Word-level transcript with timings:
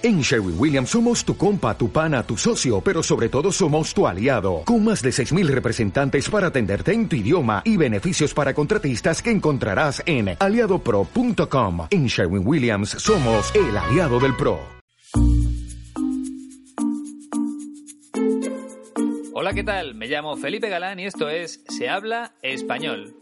En 0.00 0.20
Sherwin 0.20 0.54
Williams 0.56 0.90
somos 0.90 1.24
tu 1.24 1.36
compa, 1.36 1.76
tu 1.76 1.90
pana, 1.90 2.22
tu 2.22 2.36
socio, 2.36 2.80
pero 2.80 3.02
sobre 3.02 3.28
todo 3.28 3.50
somos 3.50 3.92
tu 3.92 4.06
aliado, 4.06 4.62
con 4.64 4.84
más 4.84 5.02
de 5.02 5.10
6.000 5.10 5.48
representantes 5.48 6.30
para 6.30 6.48
atenderte 6.48 6.92
en 6.92 7.08
tu 7.08 7.16
idioma 7.16 7.62
y 7.64 7.76
beneficios 7.76 8.32
para 8.32 8.54
contratistas 8.54 9.20
que 9.20 9.32
encontrarás 9.32 10.00
en 10.06 10.36
aliadopro.com. 10.38 11.88
En 11.90 12.06
Sherwin 12.06 12.46
Williams 12.46 12.90
somos 12.90 13.52
el 13.56 13.76
aliado 13.76 14.20
del 14.20 14.36
PRO. 14.36 14.60
Hola, 19.34 19.52
¿qué 19.52 19.64
tal? 19.64 19.96
Me 19.96 20.06
llamo 20.06 20.36
Felipe 20.36 20.68
Galán 20.68 21.00
y 21.00 21.06
esto 21.06 21.28
es 21.28 21.64
Se 21.68 21.88
habla 21.88 22.34
español. 22.42 23.16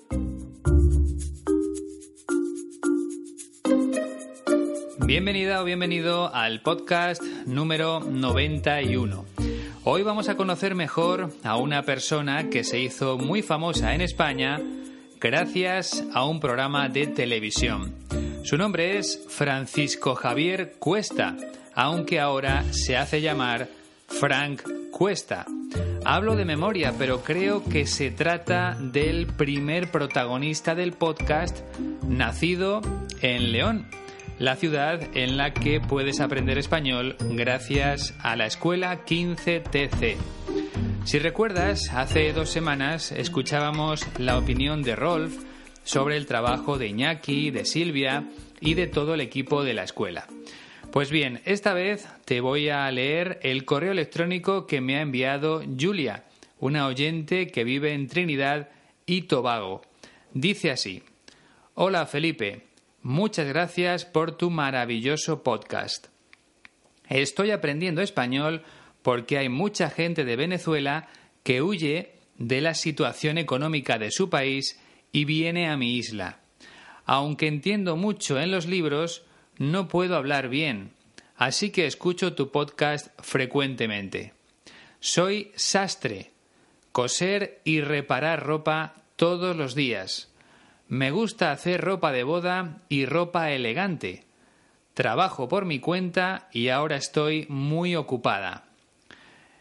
Bienvenida 5.07 5.63
o 5.63 5.65
bienvenido 5.65 6.35
al 6.35 6.61
podcast 6.63 7.23
número 7.47 8.01
91. 8.01 9.25
Hoy 9.85 10.03
vamos 10.03 10.29
a 10.29 10.35
conocer 10.35 10.75
mejor 10.75 11.31
a 11.45 11.57
una 11.59 11.85
persona 11.85 12.51
que 12.51 12.65
se 12.65 12.81
hizo 12.81 13.17
muy 13.17 13.41
famosa 13.43 13.95
en 13.95 14.01
España 14.01 14.61
gracias 15.21 16.05
a 16.13 16.25
un 16.25 16.41
programa 16.41 16.89
de 16.89 17.07
televisión. 17.07 17.95
Su 18.43 18.59
nombre 18.59 18.99
es 18.99 19.25
Francisco 19.29 20.17
Javier 20.17 20.75
Cuesta, 20.81 21.37
aunque 21.77 22.19
ahora 22.19 22.65
se 22.73 22.97
hace 22.97 23.21
llamar 23.21 23.69
Frank 24.09 24.63
Cuesta. 24.91 25.47
Hablo 26.05 26.35
de 26.35 26.45
memoria, 26.45 26.93
pero 26.99 27.23
creo 27.23 27.63
que 27.63 27.87
se 27.87 28.11
trata 28.11 28.77
del 28.81 29.29
primer 29.29 29.89
protagonista 29.93 30.75
del 30.75 30.95
podcast 30.95 31.61
nacido 32.03 32.81
en 33.23 33.53
León 33.53 33.87
la 34.39 34.57
ciudad 34.57 35.01
en 35.17 35.37
la 35.37 35.55
que 35.55 35.81
puedes 35.81 36.21
aprender 36.21 36.59
español 36.59 37.17
gracias 37.31 38.15
a 38.23 38.37
la 38.37 38.47
escuela 38.47 39.05
15TC. 39.05 40.17
Si 41.05 41.19
recuerdas, 41.19 41.91
hace 41.95 42.33
dos 42.33 42.51
semanas 42.51 43.13
escuchábamos 43.13 44.07
la 44.19 44.37
opinión 44.37 44.83
de 44.83 44.97
Rolf 44.97 45.37
sobre 45.85 46.17
el 46.17 46.27
trabajo 46.27 46.79
de 46.79 46.89
Iñaki, 46.89 47.51
de 47.51 47.65
Silvia 47.65 48.25
y 48.61 48.75
de 48.75 48.87
todo 48.89 49.15
el 49.15 49.21
equipo 49.21 49.65
de 49.65 49.75
la 49.75 49.85
escuela. 49.85 50.27
Pues 50.91 51.11
bien, 51.11 51.41
esta 51.45 51.75
vez 51.75 52.07
te 52.25 52.41
voy 52.41 52.69
a 52.69 52.91
leer 52.91 53.39
el 53.43 53.65
correo 53.65 53.93
electrónico 53.93 54.67
que 54.67 54.81
me 54.81 54.97
ha 54.97 55.01
enviado 55.01 55.63
Julia, 55.79 56.25
una 56.59 56.87
oyente 56.87 57.47
que 57.49 57.65
vive 57.65 57.93
en 57.93 58.09
Trinidad 58.09 58.69
y 59.07 59.23
Tobago. 59.23 59.83
Dice 60.33 60.71
así, 60.71 61.03
Hola 61.75 62.07
Felipe, 62.07 62.66
Muchas 63.09 63.47
gracias 63.47 64.05
por 64.05 64.37
tu 64.37 64.51
maravilloso 64.51 65.45
podcast. 65.45 66.09
Estoy 67.09 67.53
aprendiendo 67.53 68.03
español 68.03 68.65
porque 69.03 69.39
hay 69.39 69.49
mucha 69.49 69.91
gente 69.91 70.25
de 70.25 70.35
Venezuela 70.35 71.07
que 71.45 71.63
huye 71.63 72.15
de 72.37 72.61
la 72.61 72.75
situación 72.75 73.39
económica 73.39 73.99
de 73.99 74.11
su 74.11 74.29
país 74.29 74.81
y 75.13 75.25
viene 75.25 75.69
a 75.69 75.77
mi 75.77 75.95
isla. 75.95 76.41
Aunque 77.05 77.47
entiendo 77.47 77.95
mucho 77.95 78.41
en 78.41 78.51
los 78.51 78.67
libros, 78.67 79.23
no 79.57 79.87
puedo 79.87 80.17
hablar 80.17 80.49
bien, 80.49 80.91
así 81.37 81.71
que 81.71 81.87
escucho 81.87 82.35
tu 82.35 82.51
podcast 82.51 83.07
frecuentemente. 83.23 84.33
Soy 84.99 85.53
sastre, 85.55 86.33
coser 86.91 87.61
y 87.63 87.83
reparar 87.83 88.45
ropa 88.45 89.05
todos 89.15 89.55
los 89.55 89.77
días. 89.77 90.33
Me 90.89 91.11
gusta 91.11 91.51
hacer 91.51 91.81
ropa 91.81 92.13
de 92.13 92.23
boda 92.23 92.79
y 92.89 93.07
ropa 93.07 93.51
elegante. 93.51 94.25
Trabajo 94.95 95.49
por 95.49 95.65
mi 95.65 95.81
cuenta 95.81 96.49
y 96.53 96.69
ahora 96.69 96.97
estoy 96.97 97.47
muy 97.49 97.97
ocupada. 97.97 98.65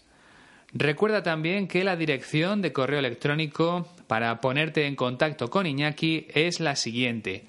Recuerda 0.72 1.24
también 1.24 1.66
que 1.66 1.82
la 1.82 1.96
dirección 1.96 2.62
de 2.62 2.72
correo 2.72 3.00
electrónico 3.00 3.88
para 4.06 4.40
ponerte 4.40 4.86
en 4.86 4.94
contacto 4.94 5.50
con 5.50 5.66
Iñaki 5.66 6.28
es 6.32 6.60
la 6.60 6.76
siguiente 6.76 7.48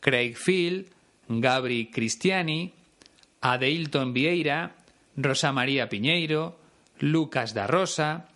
Craig 0.00 0.36
Phil, 0.36 0.90
Gabri 1.28 1.90
Cristiani, 1.90 2.74
Adeilton 3.40 4.12
Vieira, 4.12 4.76
Rosa 5.16 5.50
María 5.50 5.88
Piñeiro, 5.88 6.58
Lucas 6.98 7.54
da 7.54 7.66
Rosa, 7.66 8.28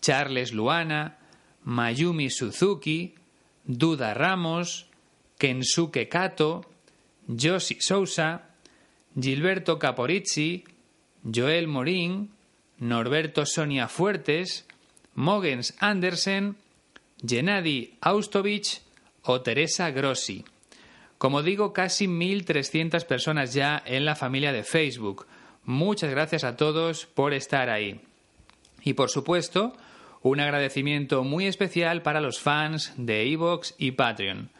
Charles 0.00 0.52
Luana, 0.52 1.18
Mayumi 1.64 2.30
Suzuki, 2.30 3.16
Duda 3.64 4.14
Ramos, 4.14 4.85
Kensuke 5.38 6.08
Kato, 6.08 6.64
Yoshi 7.26 7.76
Sousa, 7.80 8.42
Gilberto 9.18 9.78
Caporizzi, 9.78 10.64
Joel 11.22 11.66
Morín, 11.68 12.30
Norberto 12.78 13.46
Sonia 13.46 13.88
Fuertes, 13.88 14.66
Mogens 15.14 15.74
Andersen, 15.80 16.56
Gennady 17.26 17.96
Austovich 18.00 18.82
o 19.22 19.40
Teresa 19.40 19.90
Grossi. 19.90 20.44
Como 21.18 21.42
digo, 21.42 21.72
casi 21.72 22.06
1.300 22.06 23.06
personas 23.06 23.54
ya 23.54 23.82
en 23.86 24.04
la 24.04 24.14
familia 24.14 24.52
de 24.52 24.62
Facebook. 24.62 25.26
Muchas 25.64 26.10
gracias 26.10 26.44
a 26.44 26.56
todos 26.56 27.06
por 27.06 27.32
estar 27.32 27.70
ahí. 27.70 28.00
Y 28.84 28.92
por 28.92 29.10
supuesto, 29.10 29.74
un 30.22 30.40
agradecimiento 30.40 31.24
muy 31.24 31.46
especial 31.46 32.02
para 32.02 32.20
los 32.20 32.40
fans 32.40 32.92
de 32.96 33.32
Evox 33.32 33.74
y 33.78 33.92
Patreon. 33.92 34.50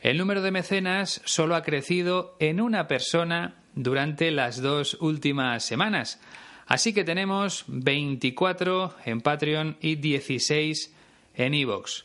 El 0.00 0.16
número 0.16 0.42
de 0.42 0.52
mecenas 0.52 1.20
solo 1.24 1.56
ha 1.56 1.62
crecido 1.62 2.36
en 2.38 2.60
una 2.60 2.86
persona 2.86 3.56
durante 3.74 4.30
las 4.30 4.62
dos 4.62 4.96
últimas 5.00 5.64
semanas. 5.64 6.20
Así 6.66 6.92
que 6.92 7.02
tenemos 7.02 7.64
24 7.66 8.94
en 9.06 9.20
Patreon 9.20 9.76
y 9.80 9.96
16 9.96 10.94
en 11.34 11.54
Evox. 11.54 12.04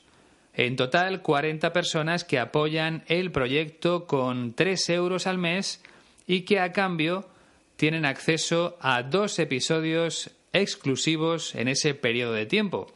En 0.55 0.75
total, 0.75 1.21
40 1.21 1.71
personas 1.71 2.23
que 2.23 2.39
apoyan 2.39 3.03
el 3.07 3.31
proyecto 3.31 4.05
con 4.05 4.53
3 4.53 4.89
euros 4.89 5.27
al 5.27 5.37
mes 5.37 5.83
y 6.25 6.41
que 6.41 6.59
a 6.59 6.71
cambio 6.71 7.27
tienen 7.75 8.05
acceso 8.05 8.77
a 8.81 9.03
dos 9.03 9.37
episodios 9.37 10.31
exclusivos 10.51 11.53
en 11.53 11.67
ese 11.67 11.93
periodo 11.93 12.33
de 12.33 12.45
tiempo. 12.45 12.91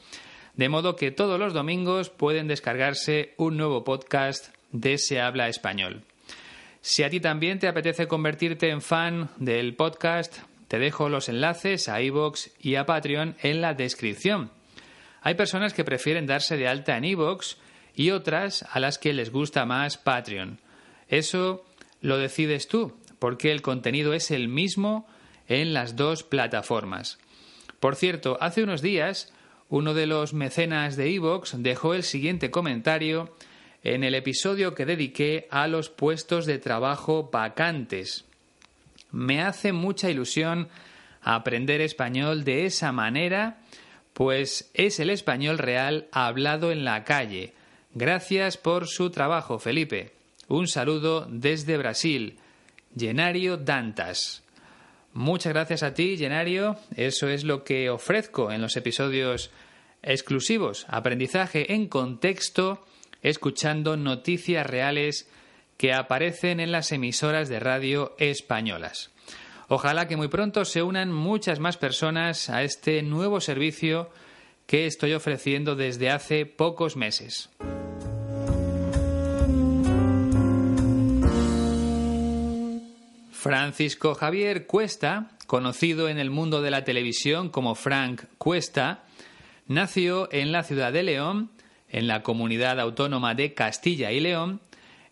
De 0.55 0.69
modo 0.69 0.95
que 0.95 1.11
todos 1.11 1.39
los 1.39 1.53
domingos 1.53 2.09
pueden 2.09 2.47
descargarse 2.47 3.33
un 3.37 3.57
nuevo 3.57 3.83
podcast 3.83 4.56
de 4.71 4.97
Se 4.97 5.21
habla 5.21 5.49
español. 5.49 6.03
Si 6.81 7.03
a 7.03 7.09
ti 7.09 7.19
también 7.19 7.59
te 7.59 7.67
apetece 7.67 8.07
convertirte 8.07 8.69
en 8.69 8.81
fan 8.81 9.29
del 9.37 9.75
podcast, 9.75 10.37
te 10.67 10.79
dejo 10.79 11.09
los 11.09 11.29
enlaces 11.29 11.89
a 11.89 12.01
iVoox 12.01 12.49
y 12.59 12.75
a 12.75 12.85
Patreon 12.85 13.35
en 13.41 13.61
la 13.61 13.73
descripción. 13.73 14.51
Hay 15.21 15.35
personas 15.35 15.73
que 15.73 15.83
prefieren 15.83 16.27
darse 16.27 16.57
de 16.57 16.67
alta 16.67 16.97
en 16.97 17.05
iVoox 17.05 17.55
y 17.95 18.11
otras 18.11 18.63
a 18.71 18.79
las 18.79 18.97
que 18.97 19.13
les 19.13 19.31
gusta 19.31 19.65
más 19.65 19.97
Patreon. 19.97 20.59
Eso 21.09 21.65
lo 22.01 22.17
decides 22.17 22.67
tú, 22.67 22.95
porque 23.19 23.51
el 23.51 23.61
contenido 23.61 24.13
es 24.13 24.31
el 24.31 24.47
mismo 24.47 25.07
en 25.47 25.73
las 25.73 25.95
dos 25.95 26.23
plataformas. 26.23 27.17
Por 27.79 27.95
cierto, 27.95 28.37
hace 28.41 28.63
unos 28.63 28.81
días 28.81 29.33
uno 29.69 29.93
de 29.93 30.07
los 30.07 30.33
mecenas 30.33 30.95
de 30.95 31.09
iVoox 31.09 31.55
dejó 31.57 31.93
el 31.93 32.03
siguiente 32.03 32.51
comentario 32.51 33.35
en 33.93 34.03
el 34.03 34.15
episodio 34.15 34.75
que 34.75 34.85
dediqué 34.85 35.47
a 35.49 35.65
los 35.67 35.89
puestos 35.89 36.45
de 36.45 36.57
trabajo 36.57 37.29
vacantes. 37.31 38.25
Me 39.11 39.41
hace 39.41 39.71
mucha 39.71 40.09
ilusión 40.09 40.67
aprender 41.21 41.79
español 41.79 42.43
de 42.43 42.65
esa 42.65 42.91
manera, 42.91 43.61
pues 44.13 44.69
es 44.73 44.99
el 44.99 45.09
español 45.09 45.57
real 45.57 46.07
hablado 46.11 46.73
en 46.73 46.83
la 46.83 47.05
calle. 47.05 47.53
Gracias 47.93 48.57
por 48.57 48.87
su 48.87 49.09
trabajo, 49.09 49.57
Felipe. 49.57 50.11
Un 50.49 50.67
saludo 50.67 51.25
desde 51.29 51.77
Brasil. 51.77 52.39
Llenario 52.93 53.55
Dantas. 53.55 54.43
Muchas 55.13 55.53
gracias 55.53 55.83
a 55.83 55.93
ti, 55.93 56.17
Llenario. 56.17 56.77
Eso 56.97 57.29
es 57.29 57.45
lo 57.45 57.63
que 57.63 57.89
ofrezco 57.89 58.51
en 58.51 58.61
los 58.61 58.75
episodios 58.75 59.49
exclusivos. 60.03 60.85
Aprendizaje 60.89 61.73
en 61.73 61.87
contexto 61.87 62.85
escuchando 63.21 63.97
noticias 63.97 64.65
reales 64.65 65.29
que 65.77 65.93
aparecen 65.93 66.59
en 66.59 66.71
las 66.71 66.91
emisoras 66.91 67.49
de 67.49 67.59
radio 67.59 68.15
españolas. 68.17 69.11
Ojalá 69.69 70.07
que 70.07 70.17
muy 70.17 70.27
pronto 70.27 70.65
se 70.65 70.81
unan 70.81 71.11
muchas 71.11 71.59
más 71.59 71.77
personas 71.77 72.49
a 72.49 72.63
este 72.63 73.01
nuevo 73.03 73.41
servicio 73.41 74.09
que 74.65 74.85
estoy 74.85 75.13
ofreciendo 75.13 75.75
desde 75.75 76.09
hace 76.09 76.45
pocos 76.45 76.95
meses. 76.95 77.49
Francisco 83.31 84.15
Javier 84.15 84.65
Cuesta, 84.65 85.29
conocido 85.47 86.09
en 86.09 86.17
el 86.17 86.29
mundo 86.29 86.61
de 86.61 86.71
la 86.71 86.83
televisión 86.83 87.49
como 87.49 87.75
Frank 87.75 88.23
Cuesta, 88.37 89.03
nació 89.67 90.27
en 90.33 90.51
la 90.51 90.63
ciudad 90.63 90.91
de 90.91 91.03
León 91.03 91.51
en 91.89 92.07
la 92.07 92.23
comunidad 92.23 92.79
autónoma 92.79 93.35
de 93.35 93.53
Castilla 93.53 94.11
y 94.11 94.19
León 94.19 94.59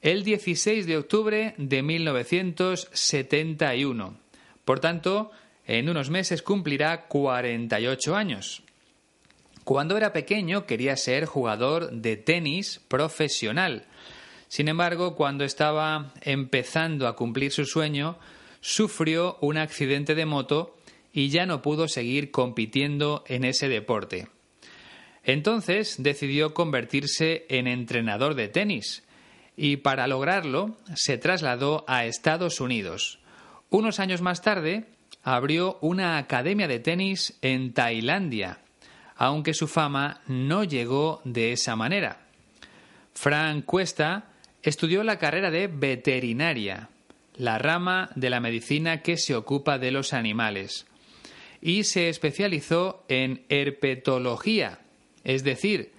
el 0.02 0.24
16 0.24 0.86
de 0.86 0.98
octubre 0.98 1.54
de 1.58 1.82
1971. 1.82 4.18
Por 4.64 4.80
tanto, 4.80 5.32
en 5.66 5.90
unos 5.90 6.10
meses 6.10 6.42
cumplirá 6.44 7.08
48 7.08 8.16
años. 8.16 8.62
Cuando 9.64 9.98
era 9.98 10.14
pequeño 10.14 10.68
quería 10.68 10.96
ser 10.96 11.26
jugador 11.26 11.92
de 11.92 12.18
tenis 12.18 12.82
profesional. 12.88 13.88
Sin 14.48 14.68
embargo, 14.68 15.16
cuando 15.16 15.44
estaba 15.44 16.14
empezando 16.22 17.08
a 17.08 17.16
cumplir 17.16 17.52
su 17.52 17.66
sueño, 17.66 18.20
sufrió 18.62 19.40
un 19.42 19.58
accidente 19.58 20.14
de 20.14 20.28
moto 20.28 20.78
y 21.12 21.30
ya 21.30 21.48
no 21.48 21.64
pudo 21.64 21.88
seguir 21.88 22.30
compitiendo 22.30 23.24
en 23.28 23.44
ese 23.44 23.70
deporte. 23.70 24.28
Entonces 25.26 25.96
decidió 25.98 26.54
convertirse 26.54 27.46
en 27.50 27.68
entrenador 27.68 28.36
de 28.36 28.48
tenis 28.48 29.04
y 29.58 29.78
para 29.78 30.08
lograrlo 30.08 30.78
se 30.96 31.18
trasladó 31.18 31.84
a 31.88 32.06
Estados 32.06 32.62
Unidos. 32.62 33.20
Unos 33.70 34.00
años 34.00 34.22
más 34.22 34.42
tarde 34.42 34.86
abrió 35.24 35.80
una 35.82 36.18
academia 36.18 36.68
de 36.68 36.80
tenis 36.80 37.38
en 37.42 37.74
Tailandia, 37.74 38.60
aunque 39.16 39.56
su 39.56 39.68
fama 39.68 40.22
no 40.28 40.64
llegó 40.64 41.22
de 41.24 41.54
esa 41.54 41.76
manera. 41.76 42.28
Frank 43.14 43.66
Cuesta 43.66 44.26
estudió 44.62 45.04
la 45.04 45.18
carrera 45.18 45.50
de 45.50 45.68
veterinaria, 45.68 46.90
la 47.36 47.58
rama 47.58 48.12
de 48.16 48.30
la 48.30 48.40
medicina 48.40 49.02
que 49.02 49.18
se 49.18 49.36
ocupa 49.36 49.80
de 49.80 49.92
los 49.92 50.14
animales, 50.14 50.86
y 51.62 51.86
se 51.86 52.10
especializó 52.10 53.04
en 53.08 53.46
herpetología, 53.50 54.80
es 55.26 55.44
decir, 55.44 55.92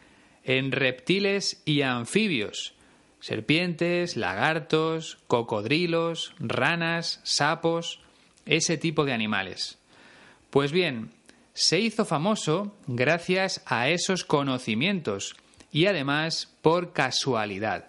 en 0.45 0.73
reptiles 0.73 1.61
y 1.67 1.83
anfibios, 1.83 2.75
serpientes, 3.21 4.17
lagartos, 4.17 5.19
cocodrilos, 5.27 6.35
ranas, 6.39 7.21
sapos, 7.25 8.01
ese 8.47 8.79
tipo 8.79 9.05
de 9.05 9.13
animales. 9.13 9.79
Pues 10.51 10.73
bien, 10.73 11.11
se 11.53 11.81
hizo 11.81 12.05
famoso 12.05 12.77
gracias 12.87 13.63
a 13.67 13.89
esos 13.89 14.25
conocimientos 14.25 15.35
y 15.73 15.87
además 15.87 16.55
por 16.63 16.93
casualidad. 16.93 17.89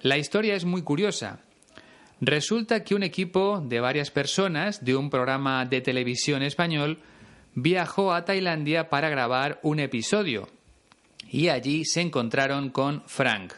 La 0.00 0.18
historia 0.18 0.54
es 0.54 0.64
muy 0.64 0.82
curiosa. 0.82 1.40
Resulta 2.20 2.84
que 2.84 2.94
un 2.94 3.02
equipo 3.02 3.60
de 3.66 3.80
varias 3.80 4.12
personas 4.12 4.84
de 4.84 4.94
un 4.94 5.10
programa 5.10 5.64
de 5.64 5.80
televisión 5.80 6.42
español 6.42 6.98
viajó 7.54 8.12
a 8.12 8.24
Tailandia 8.24 8.88
para 8.88 9.08
grabar 9.08 9.58
un 9.62 9.80
episodio. 9.80 10.48
Y 11.30 11.48
allí 11.48 11.84
se 11.84 12.00
encontraron 12.00 12.70
con 12.70 13.02
Frank. 13.06 13.54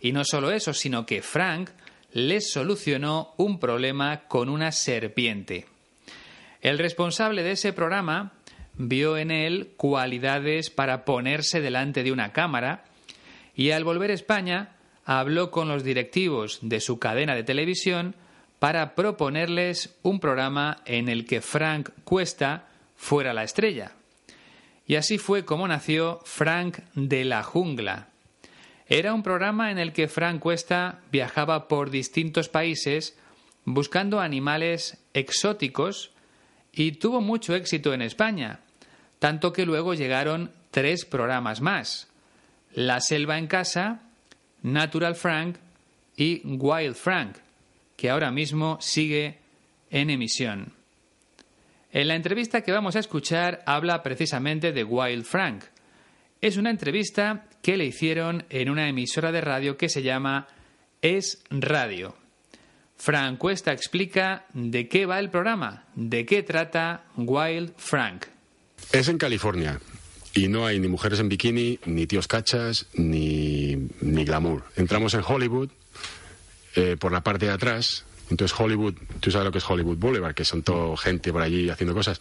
Y 0.00 0.12
no 0.12 0.24
solo 0.24 0.50
eso, 0.50 0.72
sino 0.72 1.06
que 1.06 1.22
Frank 1.22 1.70
les 2.12 2.50
solucionó 2.50 3.34
un 3.36 3.58
problema 3.58 4.22
con 4.28 4.48
una 4.48 4.72
serpiente. 4.72 5.66
El 6.60 6.78
responsable 6.78 7.42
de 7.42 7.52
ese 7.52 7.72
programa 7.72 8.32
vio 8.74 9.16
en 9.16 9.30
él 9.30 9.72
cualidades 9.76 10.70
para 10.70 11.04
ponerse 11.04 11.60
delante 11.60 12.02
de 12.02 12.12
una 12.12 12.32
cámara 12.32 12.84
y 13.54 13.70
al 13.70 13.84
volver 13.84 14.10
a 14.10 14.14
España 14.14 14.76
habló 15.04 15.50
con 15.50 15.68
los 15.68 15.84
directivos 15.84 16.58
de 16.62 16.80
su 16.80 16.98
cadena 16.98 17.34
de 17.34 17.44
televisión 17.44 18.14
para 18.58 18.94
proponerles 18.94 19.96
un 20.02 20.20
programa 20.20 20.78
en 20.86 21.08
el 21.08 21.26
que 21.26 21.40
Frank 21.40 21.90
Cuesta 22.04 22.66
fuera 22.96 23.34
la 23.34 23.44
estrella. 23.44 23.92
Y 24.86 24.96
así 24.96 25.18
fue 25.18 25.44
como 25.44 25.66
nació 25.66 26.20
Frank 26.24 26.78
de 26.94 27.24
la 27.24 27.42
Jungla. 27.42 28.08
Era 28.88 29.14
un 29.14 29.22
programa 29.22 29.72
en 29.72 29.78
el 29.78 29.92
que 29.92 30.06
Frank 30.06 30.40
Cuesta 30.40 31.00
viajaba 31.10 31.66
por 31.66 31.90
distintos 31.90 32.48
países 32.48 33.18
buscando 33.64 34.20
animales 34.20 34.98
exóticos 35.12 36.12
y 36.72 36.92
tuvo 36.92 37.20
mucho 37.20 37.54
éxito 37.56 37.92
en 37.94 38.02
España, 38.02 38.60
tanto 39.18 39.52
que 39.52 39.66
luego 39.66 39.94
llegaron 39.94 40.52
tres 40.70 41.04
programas 41.04 41.60
más. 41.60 42.06
La 42.72 43.00
Selva 43.00 43.38
en 43.38 43.48
Casa, 43.48 44.02
Natural 44.62 45.16
Frank 45.16 45.56
y 46.16 46.42
Wild 46.46 46.94
Frank, 46.94 47.38
que 47.96 48.10
ahora 48.10 48.30
mismo 48.30 48.78
sigue 48.80 49.38
en 49.90 50.10
emisión. 50.10 50.75
En 51.96 52.08
la 52.08 52.14
entrevista 52.14 52.60
que 52.60 52.72
vamos 52.72 52.94
a 52.94 52.98
escuchar 52.98 53.62
habla 53.64 54.02
precisamente 54.02 54.70
de 54.72 54.84
Wild 54.84 55.24
Frank. 55.24 55.64
Es 56.42 56.58
una 56.58 56.68
entrevista 56.68 57.46
que 57.62 57.78
le 57.78 57.86
hicieron 57.86 58.44
en 58.50 58.68
una 58.68 58.86
emisora 58.86 59.32
de 59.32 59.40
radio 59.40 59.78
que 59.78 59.88
se 59.88 60.02
llama 60.02 60.46
Es 61.00 61.42
Radio. 61.48 62.14
Frank 62.98 63.38
Cuesta 63.38 63.72
explica 63.72 64.44
de 64.52 64.88
qué 64.88 65.06
va 65.06 65.18
el 65.18 65.30
programa, 65.30 65.86
de 65.94 66.26
qué 66.26 66.42
trata 66.42 67.06
Wild 67.16 67.72
Frank. 67.78 68.26
Es 68.92 69.08
en 69.08 69.16
California 69.16 69.80
y 70.34 70.48
no 70.48 70.66
hay 70.66 70.78
ni 70.78 70.88
mujeres 70.88 71.18
en 71.20 71.30
bikini, 71.30 71.78
ni 71.86 72.06
tíos 72.06 72.28
cachas, 72.28 72.88
ni, 72.92 73.88
ni 74.02 74.22
glamour. 74.26 74.64
Entramos 74.76 75.14
en 75.14 75.22
Hollywood 75.26 75.70
eh, 76.74 76.98
por 77.00 77.10
la 77.10 77.22
parte 77.22 77.46
de 77.46 77.52
atrás. 77.52 78.04
Entonces 78.30 78.58
Hollywood, 78.58 78.94
tú 79.20 79.30
sabes 79.30 79.44
lo 79.44 79.52
que 79.52 79.58
es 79.58 79.68
Hollywood 79.68 79.98
Boulevard, 79.98 80.34
que 80.34 80.44
son 80.44 80.62
todo 80.62 80.96
gente 80.96 81.32
por 81.32 81.42
allí 81.42 81.70
haciendo 81.70 81.94
cosas. 81.94 82.20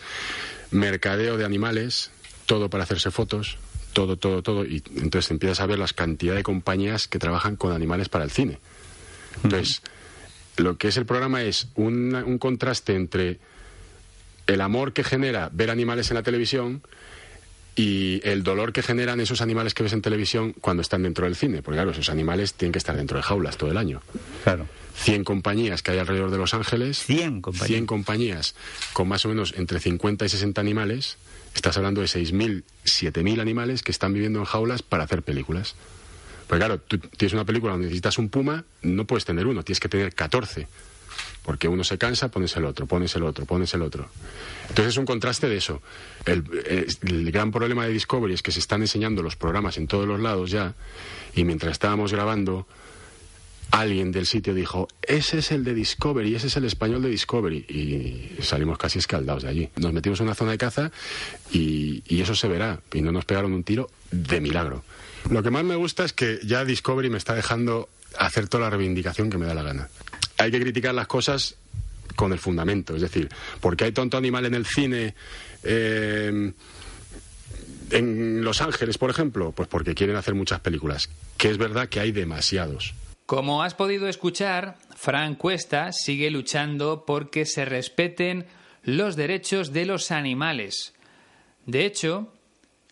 Mercadeo 0.72 1.38
de 1.38 1.46
animales, 1.46 2.12
todo 2.46 2.70
para 2.70 2.84
hacerse 2.84 3.12
fotos, 3.12 3.58
todo, 3.94 4.18
todo, 4.18 4.44
todo. 4.44 4.66
Y 4.66 4.84
entonces 4.96 5.32
empiezas 5.32 5.62
a 5.62 5.66
ver 5.66 5.80
las 5.80 5.94
cantidad 5.94 6.36
de 6.36 6.44
compañías 6.44 7.08
que 7.08 7.20
trabajan 7.20 7.56
con 7.56 7.72
animales 7.72 8.10
para 8.10 8.24
el 8.24 8.32
cine. 8.32 8.60
Entonces, 9.44 9.82
lo 10.58 10.78
que 10.78 10.90
es 10.90 10.98
el 10.98 11.06
programa 11.06 11.44
es 11.44 11.68
un, 11.76 12.16
un 12.16 12.38
contraste 12.38 12.96
entre 12.96 13.40
el 14.48 14.62
amor 14.62 14.94
que 14.94 15.04
genera 15.04 15.50
ver 15.52 15.72
animales 15.72 16.12
en 16.12 16.16
la 16.16 16.24
televisión 16.24 16.84
y 17.75 18.22
el 18.24 18.44
dolor 18.44 18.72
que 18.72 18.82
generan 18.82 19.20
esos 19.20 19.41
animales 19.41 19.74
que 19.74 19.84
ves 19.84 19.94
en 19.94 20.01
televisión 20.01 20.53
cuando 20.62 20.82
están 20.82 21.03
dentro 21.03 21.25
del 21.25 21.36
cine. 21.36 21.62
Porque 21.62 21.77
claro, 21.77 21.91
esos 21.91 22.10
animales 22.10 22.53
tienen 22.53 22.72
que 22.72 22.79
estar 22.79 22.96
dentro 22.96 23.17
de 23.17 23.24
jaulas 23.24 23.58
todo 23.58 23.70
el 23.70 23.77
año. 23.77 24.01
Claro. 24.44 24.67
100 24.96 25.25
compañías 25.25 25.84
que 25.84 25.91
hay 25.91 26.00
alrededor 26.00 26.32
de 26.32 26.38
Los 26.38 26.53
Ángeles. 26.53 27.00
100 27.00 27.41
compañías. 27.41 27.67
100 27.67 27.86
compañías 27.86 28.55
con 28.94 29.10
más 29.10 29.25
o 29.25 29.29
menos 29.29 29.53
entre 29.58 29.79
50 29.79 30.25
y 30.25 30.29
60 30.29 30.62
animales. 30.62 31.17
Estás 31.53 31.75
hablando 31.77 32.01
de 32.01 32.08
6.000, 32.08 32.63
7.000 32.86 33.41
animales 33.41 33.84
que 33.84 33.91
están 33.91 34.13
viviendo 34.13 34.39
en 34.39 34.46
jaulas 34.46 34.82
para 34.82 35.03
hacer 35.03 35.22
películas. 35.22 35.75
Pues 36.48 36.60
claro, 36.60 36.79
tú 36.79 37.00
tienes 37.00 37.34
una 37.34 37.46
película 37.46 37.74
donde 37.74 37.88
necesitas 37.88 38.17
un 38.17 38.29
puma, 38.29 38.65
no 38.84 39.05
puedes 39.05 39.25
tener 39.25 39.48
uno, 39.48 39.63
tienes 39.63 39.79
que 39.79 39.89
tener 39.89 40.13
14. 40.13 40.67
Porque 41.46 41.68
uno 41.68 41.84
se 41.84 41.98
cansa, 42.00 42.30
pones 42.30 42.56
el 42.58 42.66
otro, 42.66 42.88
pones 42.88 43.16
el 43.16 43.24
otro, 43.24 43.46
pones 43.46 43.74
el 43.75 43.84
otro. 43.84 44.10
Entonces 44.70 44.94
es 44.94 44.98
un 44.98 45.06
contraste 45.06 45.48
de 45.48 45.58
eso. 45.58 45.82
El, 46.25 46.44
eh, 46.66 46.88
el 47.04 47.32
gran 47.32 47.52
problema 47.52 47.86
de 47.86 47.94
Discovery 47.94 48.34
es 48.34 48.42
que 48.42 48.52
se 48.52 48.60
están 48.60 48.82
enseñando 48.82 49.22
los 49.22 49.36
programas 49.36 49.78
en 49.78 49.86
todos 49.86 50.08
los 50.08 50.20
lados 50.20 50.50
ya, 50.50 50.74
y 51.36 51.44
mientras 51.44 51.74
estábamos 51.74 52.12
grabando, 52.12 52.66
alguien 53.72 54.12
del 54.12 54.25
sitio 54.25 54.54
dijo, 54.54 54.88
ese 55.02 55.40
es 55.40 55.52
el 55.52 55.64
de 55.64 55.74
Discovery, 55.74 56.36
ese 56.36 56.48
es 56.48 56.58
el 56.58 56.66
español 56.66 57.02
de 57.02 57.10
Discovery. 57.10 57.58
Y 57.58 58.42
salimos 58.42 58.78
casi 58.78 59.00
escaldados 59.00 59.44
de 59.44 59.50
allí. 59.50 59.70
Nos 59.75 59.94
metimos 59.94 60.20
en 60.20 60.25
una 60.28 60.36
zona 60.36 60.52
de 60.52 60.58
caza 60.58 60.92
y, 61.52 62.04
y 62.08 62.22
eso 62.22 62.36
se 62.36 62.48
verá. 62.48 62.82
Y 62.94 63.02
no 63.02 63.12
nos 63.12 63.25
pegaron 63.25 63.54
un 63.54 63.64
tiro 63.64 63.90
de 64.12 64.42
milagro. 64.42 64.84
Lo 65.30 65.44
que 65.44 65.52
más 65.52 65.64
me 65.64 65.75
gusta 65.75 66.06
es 66.06 66.14
que 66.14 66.40
ya 66.44 66.66
Discovery 66.66 67.10
me 67.10 67.18
está 67.18 67.34
dejando 67.34 67.90
hacer 68.18 68.48
toda 68.48 68.66
la 68.66 68.70
reivindicación 68.70 69.30
que 69.30 69.38
me 69.38 69.46
da 69.46 69.54
la 69.54 69.64
gana. 69.64 69.90
Hay 70.38 70.51
que 70.51 70.60
criticar 70.60 70.94
las 70.94 71.08
cosas 71.08 71.56
con 72.15 72.32
el 72.32 72.39
fundamento, 72.39 72.96
es 72.96 73.01
decir, 73.01 73.30
porque 73.60 73.86
hay 73.86 73.92
tanto 73.92 74.18
animal 74.18 74.46
en 74.46 74.56
el 74.56 74.65
cine, 74.65 75.15
eh, 75.63 76.51
en 77.92 78.44
Los 78.44 78.62
Ángeles, 78.62 78.98
por 78.98 79.10
ejemplo, 79.10 79.51
pues 79.51 79.68
porque 79.68 79.94
quieren 79.94 80.15
hacer 80.15 80.34
muchas 80.34 80.60
películas, 80.60 81.10
que 81.38 81.50
es 81.50 81.58
verdad 81.58 81.89
que 81.89 82.00
hay 82.00 82.12
demasiados. 82.12 82.94
Como 83.25 83.63
has 83.63 83.74
podido 83.74 84.08
escuchar, 84.08 84.77
Frank 84.96 85.38
Cuesta 85.38 85.92
sigue 85.92 86.30
luchando 86.30 87.06
porque 87.06 87.46
se 87.46 87.65
respeten 87.65 88.46
los 88.84 89.15
derechos 89.15 89.74
de 89.74 89.86
los 89.86 90.12
animales. 90.12 90.94
De 91.65 91.86
hecho, 91.86 92.32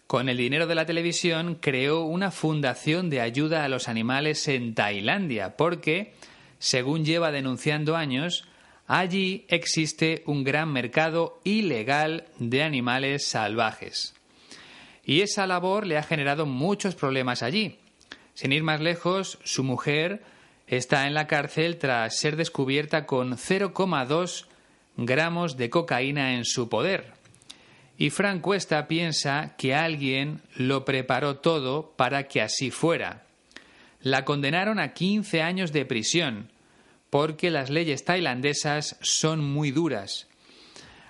con 0.08 0.30
el 0.30 0.38
dinero 0.38 0.66
de 0.66 0.76
la 0.76 0.86
televisión 0.86 1.56
creó 1.62 2.02
una 2.02 2.32
fundación 2.32 3.10
de 3.10 3.22
ayuda 3.22 3.64
a 3.64 3.70
los 3.70 3.88
animales 3.88 4.48
en 4.48 4.74
Tailandia, 4.74 5.56
porque, 5.56 6.14
según 6.64 7.04
lleva 7.04 7.34
denunciando 7.34 7.98
años, 7.98 8.46
allí 8.88 9.46
existe 9.50 10.24
un 10.26 10.46
gran 10.46 10.72
mercado 10.72 11.42
ilegal 11.44 12.24
de 12.40 12.64
animales 12.64 13.28
salvajes. 13.28 14.14
Y 15.04 15.20
esa 15.20 15.46
labor 15.46 15.86
le 15.86 15.98
ha 15.98 16.04
generado 16.04 16.46
muchos 16.46 16.96
problemas 16.96 17.44
allí. 17.44 17.80
Sin 18.34 18.54
ir 18.54 18.64
más 18.64 18.80
lejos, 18.80 19.40
su 19.44 19.66
mujer 19.66 20.24
está 20.66 21.06
en 21.06 21.14
la 21.14 21.28
cárcel 21.28 21.80
tras 21.80 22.16
ser 22.16 22.38
descubierta 22.38 23.06
con 23.06 23.34
0,2 23.34 24.46
gramos 24.96 25.58
de 25.58 25.70
cocaína 25.70 26.36
en 26.36 26.46
su 26.46 26.70
poder. 26.70 27.12
Y 27.98 28.10
Frank 28.10 28.40
Cuesta 28.40 28.88
piensa 28.88 29.58
que 29.58 29.76
alguien 29.76 30.40
lo 30.56 30.86
preparó 30.86 31.40
todo 31.40 31.92
para 31.98 32.30
que 32.30 32.42
así 32.42 32.72
fuera. 32.72 33.26
La 34.00 34.24
condenaron 34.24 34.80
a 34.80 34.94
15 34.94 35.42
años 35.42 35.74
de 35.74 35.86
prisión, 35.86 36.53
porque 37.14 37.52
las 37.52 37.70
leyes 37.70 38.06
tailandesas 38.06 38.98
son 39.02 39.40
muy 39.40 39.70
duras. 39.70 40.28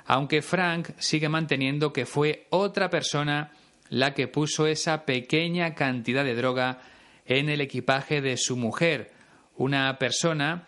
Aunque 0.06 0.42
Frank 0.42 0.90
sigue 0.98 1.30
manteniendo 1.30 1.94
que 1.94 2.06
fue 2.06 2.46
otra 2.50 2.90
persona 2.90 3.52
la 3.88 4.14
que 4.14 4.28
puso 4.28 4.68
esa 4.68 5.06
pequeña 5.06 5.76
cantidad 5.76 6.26
de 6.26 6.36
droga 6.36 6.82
en 7.26 7.48
el 7.48 7.62
equipaje 7.62 8.20
de 8.20 8.36
su 8.36 8.58
mujer, 8.58 9.14
una 9.56 9.98
persona 9.98 10.68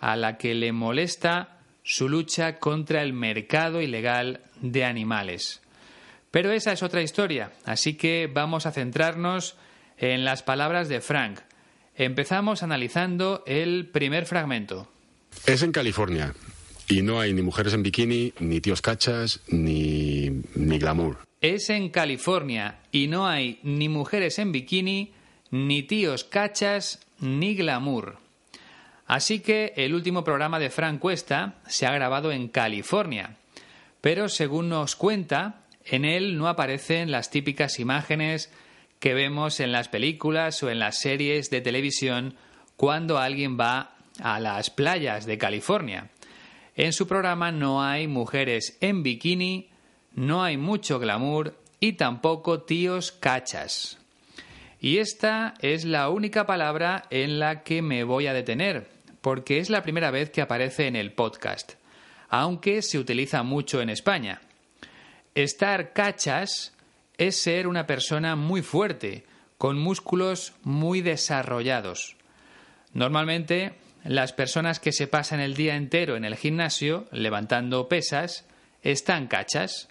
a 0.00 0.16
la 0.16 0.36
que 0.36 0.54
le 0.54 0.70
molesta 0.72 1.60
su 1.82 2.10
lucha 2.10 2.58
contra 2.58 3.00
el 3.00 3.14
mercado 3.14 3.80
ilegal 3.80 4.42
de 4.60 4.84
animales. 4.84 5.62
Pero 6.30 6.52
esa 6.52 6.72
es 6.72 6.82
otra 6.82 7.00
historia, 7.00 7.52
así 7.64 7.94
que 7.94 8.28
vamos 8.30 8.66
a 8.66 8.72
centrarnos 8.72 9.56
en 9.96 10.26
las 10.26 10.42
palabras 10.42 10.90
de 10.90 11.00
Frank. 11.00 11.40
Empezamos 11.96 12.62
analizando 12.62 13.44
el 13.46 13.86
primer 13.86 14.26
fragmento. 14.26 14.88
Es 15.46 15.62
en 15.62 15.72
California 15.72 16.34
y 16.88 17.02
no 17.02 17.20
hay 17.20 17.32
ni 17.32 17.42
mujeres 17.42 17.72
en 17.72 17.82
bikini, 17.82 18.32
ni 18.40 18.60
tíos 18.60 18.82
cachas, 18.82 19.40
ni, 19.48 20.42
ni 20.54 20.78
glamour. 20.78 21.18
Es 21.40 21.70
en 21.70 21.90
California 21.90 22.80
y 22.90 23.06
no 23.06 23.28
hay 23.28 23.60
ni 23.62 23.88
mujeres 23.88 24.38
en 24.38 24.50
bikini, 24.50 25.12
ni 25.50 25.82
tíos 25.84 26.24
cachas, 26.24 27.00
ni 27.20 27.54
glamour. 27.54 28.18
Así 29.06 29.40
que 29.40 29.72
el 29.76 29.94
último 29.94 30.24
programa 30.24 30.58
de 30.58 30.70
Frank 30.70 30.98
Cuesta 30.98 31.56
se 31.68 31.86
ha 31.86 31.92
grabado 31.92 32.32
en 32.32 32.48
California. 32.48 33.36
Pero 34.00 34.28
según 34.28 34.68
nos 34.68 34.96
cuenta, 34.96 35.60
en 35.84 36.04
él 36.04 36.38
no 36.38 36.48
aparecen 36.48 37.10
las 37.10 37.30
típicas 37.30 37.78
imágenes 37.78 38.50
que 38.98 39.14
vemos 39.14 39.60
en 39.60 39.72
las 39.72 39.88
películas 39.88 40.62
o 40.62 40.70
en 40.70 40.78
las 40.78 40.98
series 40.98 41.50
de 41.50 41.60
televisión 41.60 42.36
cuando 42.76 43.18
alguien 43.18 43.58
va 43.58 43.94
a 44.20 44.40
las 44.40 44.70
playas 44.70 45.26
de 45.26 45.38
California. 45.38 46.10
En 46.76 46.92
su 46.92 47.06
programa 47.06 47.52
no 47.52 47.84
hay 47.84 48.08
mujeres 48.08 48.76
en 48.80 49.02
bikini, 49.02 49.68
no 50.14 50.42
hay 50.42 50.56
mucho 50.56 50.98
glamour 50.98 51.54
y 51.80 51.92
tampoco 51.92 52.62
tíos 52.62 53.12
cachas. 53.12 53.98
Y 54.80 54.98
esta 54.98 55.54
es 55.60 55.84
la 55.84 56.08
única 56.10 56.46
palabra 56.46 57.04
en 57.10 57.38
la 57.38 57.62
que 57.62 57.80
me 57.80 58.04
voy 58.04 58.26
a 58.26 58.34
detener, 58.34 58.88
porque 59.20 59.58
es 59.58 59.70
la 59.70 59.82
primera 59.82 60.10
vez 60.10 60.30
que 60.30 60.42
aparece 60.42 60.86
en 60.86 60.96
el 60.96 61.12
podcast, 61.12 61.74
aunque 62.28 62.82
se 62.82 62.98
utiliza 62.98 63.42
mucho 63.42 63.80
en 63.80 63.88
España. 63.88 64.40
Estar 65.34 65.92
cachas 65.92 66.74
es 67.18 67.36
ser 67.36 67.66
una 67.66 67.86
persona 67.86 68.36
muy 68.36 68.62
fuerte, 68.62 69.24
con 69.58 69.78
músculos 69.78 70.52
muy 70.62 71.00
desarrollados. 71.00 72.16
Normalmente, 72.92 73.74
las 74.04 74.32
personas 74.32 74.80
que 74.80 74.92
se 74.92 75.06
pasan 75.06 75.40
el 75.40 75.54
día 75.54 75.76
entero 75.76 76.16
en 76.16 76.24
el 76.24 76.36
gimnasio 76.36 77.06
levantando 77.10 77.88
pesas 77.88 78.46
están 78.82 79.28
cachas. 79.28 79.88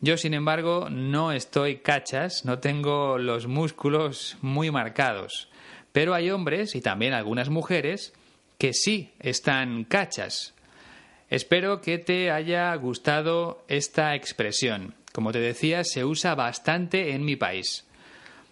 Yo, 0.00 0.16
sin 0.16 0.34
embargo, 0.34 0.88
no 0.90 1.32
estoy 1.32 1.78
cachas, 1.78 2.44
no 2.44 2.58
tengo 2.58 3.18
los 3.18 3.46
músculos 3.46 4.36
muy 4.42 4.70
marcados. 4.70 5.48
Pero 5.92 6.12
hay 6.12 6.30
hombres 6.30 6.74
y 6.74 6.80
también 6.80 7.12
algunas 7.12 7.50
mujeres 7.50 8.12
que 8.58 8.72
sí 8.72 9.14
están 9.20 9.84
cachas. 9.84 10.54
Espero 11.30 11.80
que 11.80 11.98
te 11.98 12.30
haya 12.30 12.74
gustado 12.74 13.64
esta 13.68 14.14
expresión. 14.14 14.94
Como 15.14 15.32
te 15.32 15.38
decía, 15.38 15.84
se 15.84 16.04
usa 16.04 16.34
bastante 16.34 17.14
en 17.14 17.24
mi 17.24 17.36
país. 17.36 17.86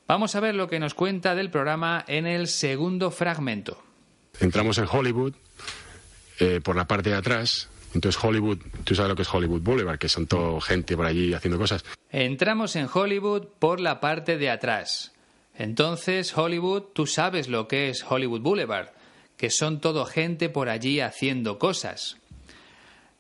Vamos 0.07 0.35
a 0.37 0.41
ver 0.41 0.55
lo 0.55 0.69
que 0.69 0.79
nos 0.79 0.95
cuenta 0.95 1.35
del 1.35 1.51
programa 1.51 2.05
en 2.07 2.27
el 2.27 2.47
segundo 2.47 3.11
fragmento. 3.11 3.83
Entramos 4.41 4.79
en 4.79 4.87
Hollywood 4.91 5.35
eh, 6.39 6.61
por 6.63 6.77
la 6.77 6.87
parte 6.87 7.11
de 7.11 7.17
atrás 7.17 7.69
entonces 7.95 8.23
Hollywood, 8.23 8.59
tú 8.85 8.95
sabes 8.95 9.11
lo 9.11 9.17
que 9.17 9.23
es 9.23 9.35
Hollywood 9.35 9.61
Boulevard, 9.61 9.99
que 9.99 10.09
son 10.09 10.27
todo 10.27 10.61
gente 10.61 10.97
por 10.97 11.07
allí 11.07 11.35
haciendo 11.35 11.59
cosas. 11.59 11.85
Entramos 12.11 12.77
en 12.77 12.89
Hollywood 12.93 13.49
por 13.59 13.81
la 13.81 14.01
parte 14.01 14.39
de 14.39 14.51
atrás. 14.51 15.13
Entonces 15.55 16.37
Hollywood, 16.37 16.85
tú 16.95 17.07
sabes 17.07 17.49
lo 17.49 17.69
que 17.69 17.91
es 17.91 18.05
Hollywood 18.09 18.41
Boulevard, 18.41 18.89
que 19.37 19.51
son 19.51 19.81
todo 19.81 20.07
gente 20.07 20.49
por 20.49 20.69
allí 20.69 21.01
haciendo 21.01 21.59
cosas. 21.59 22.17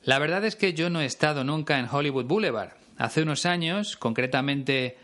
La 0.02 0.18
verdad 0.18 0.44
es 0.44 0.56
que 0.56 0.72
yo 0.72 0.88
no 0.90 1.00
he 1.00 1.04
estado 1.04 1.44
nunca 1.44 1.78
en 1.78 1.88
Hollywood 1.90 2.24
Boulevard. 2.24 2.72
Hace 2.98 3.22
unos 3.22 3.46
años, 3.46 3.96
concretamente 3.96 4.96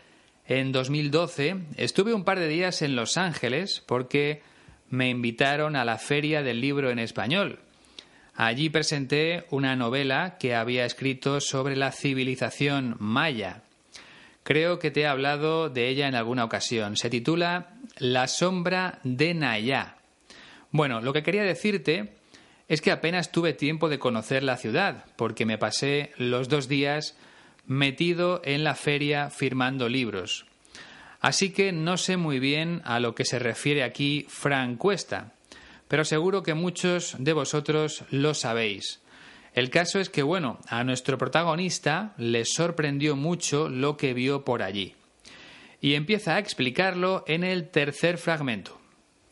en 0.47 0.71
2012, 0.71 1.55
estuve 1.77 2.13
un 2.13 2.23
par 2.23 2.39
de 2.39 2.47
días 2.47 2.81
en 2.81 2.95
Los 2.95 3.17
Ángeles 3.17 3.83
porque 3.85 4.41
me 4.89 5.09
invitaron 5.09 5.75
a 5.75 5.85
la 5.85 5.97
feria 5.97 6.41
del 6.41 6.61
libro 6.61 6.89
en 6.89 6.99
español 6.99 7.59
Allí 8.39 8.69
presenté 8.69 9.43
una 9.49 9.75
novela 9.75 10.37
que 10.39 10.55
había 10.55 10.85
escrito 10.85 11.41
sobre 11.41 11.75
la 11.75 11.91
civilización 11.91 12.95
maya. 12.97 13.63
Creo 14.43 14.79
que 14.79 14.91
te 14.91 15.01
he 15.01 15.07
hablado 15.07 15.69
de 15.69 15.89
ella 15.89 16.07
en 16.07 16.15
alguna 16.15 16.45
ocasión. 16.45 16.95
Se 16.95 17.09
titula 17.09 17.73
La 17.97 18.29
sombra 18.29 18.99
de 19.03 19.33
Nayá. 19.33 19.97
Bueno, 20.71 21.01
lo 21.01 21.11
que 21.11 21.21
quería 21.21 21.43
decirte 21.43 22.13
es 22.69 22.79
que 22.79 22.93
apenas 22.93 23.33
tuve 23.33 23.51
tiempo 23.51 23.89
de 23.89 23.99
conocer 23.99 24.41
la 24.43 24.55
ciudad, 24.55 25.03
porque 25.17 25.45
me 25.45 25.57
pasé 25.57 26.13
los 26.15 26.47
dos 26.47 26.69
días 26.69 27.17
metido 27.69 28.41
en 28.43 28.65
la 28.65 28.75
feria 28.75 29.29
firmando 29.29 29.87
libros. 29.87 30.45
Así 31.21 31.51
que 31.51 31.71
no 31.71 31.95
sé 31.95 32.17
muy 32.17 32.39
bien 32.39 32.81
a 32.83 32.99
lo 32.99 33.15
que 33.15 33.23
se 33.23 33.39
refiere 33.39 33.83
aquí 33.83 34.25
Frank 34.27 34.77
Cuesta 34.77 35.31
pero 35.89 36.05
seguro 36.05 36.43
que 36.43 36.53
muchos 36.53 37.15
de 37.17 37.33
vosotros 37.33 38.03
lo 38.11 38.33
sabéis. 38.33 39.01
El 39.53 39.71
caso 39.71 39.99
es 39.99 40.09
que, 40.09 40.21
bueno, 40.21 40.59
a 40.69 40.83
nuestro 40.85 41.17
protagonista 41.17 42.13
le 42.17 42.45
sorprendió 42.45 43.17
mucho 43.17 43.67
lo 43.67 43.97
que 43.97 44.13
vio 44.13 44.45
por 44.45 44.61
allí. 44.61 44.95
Y 45.81 45.95
empieza 45.95 46.35
a 46.35 46.39
explicarlo 46.39 47.25
en 47.27 47.43
el 47.43 47.69
tercer 47.69 48.19
fragmento. 48.19 48.79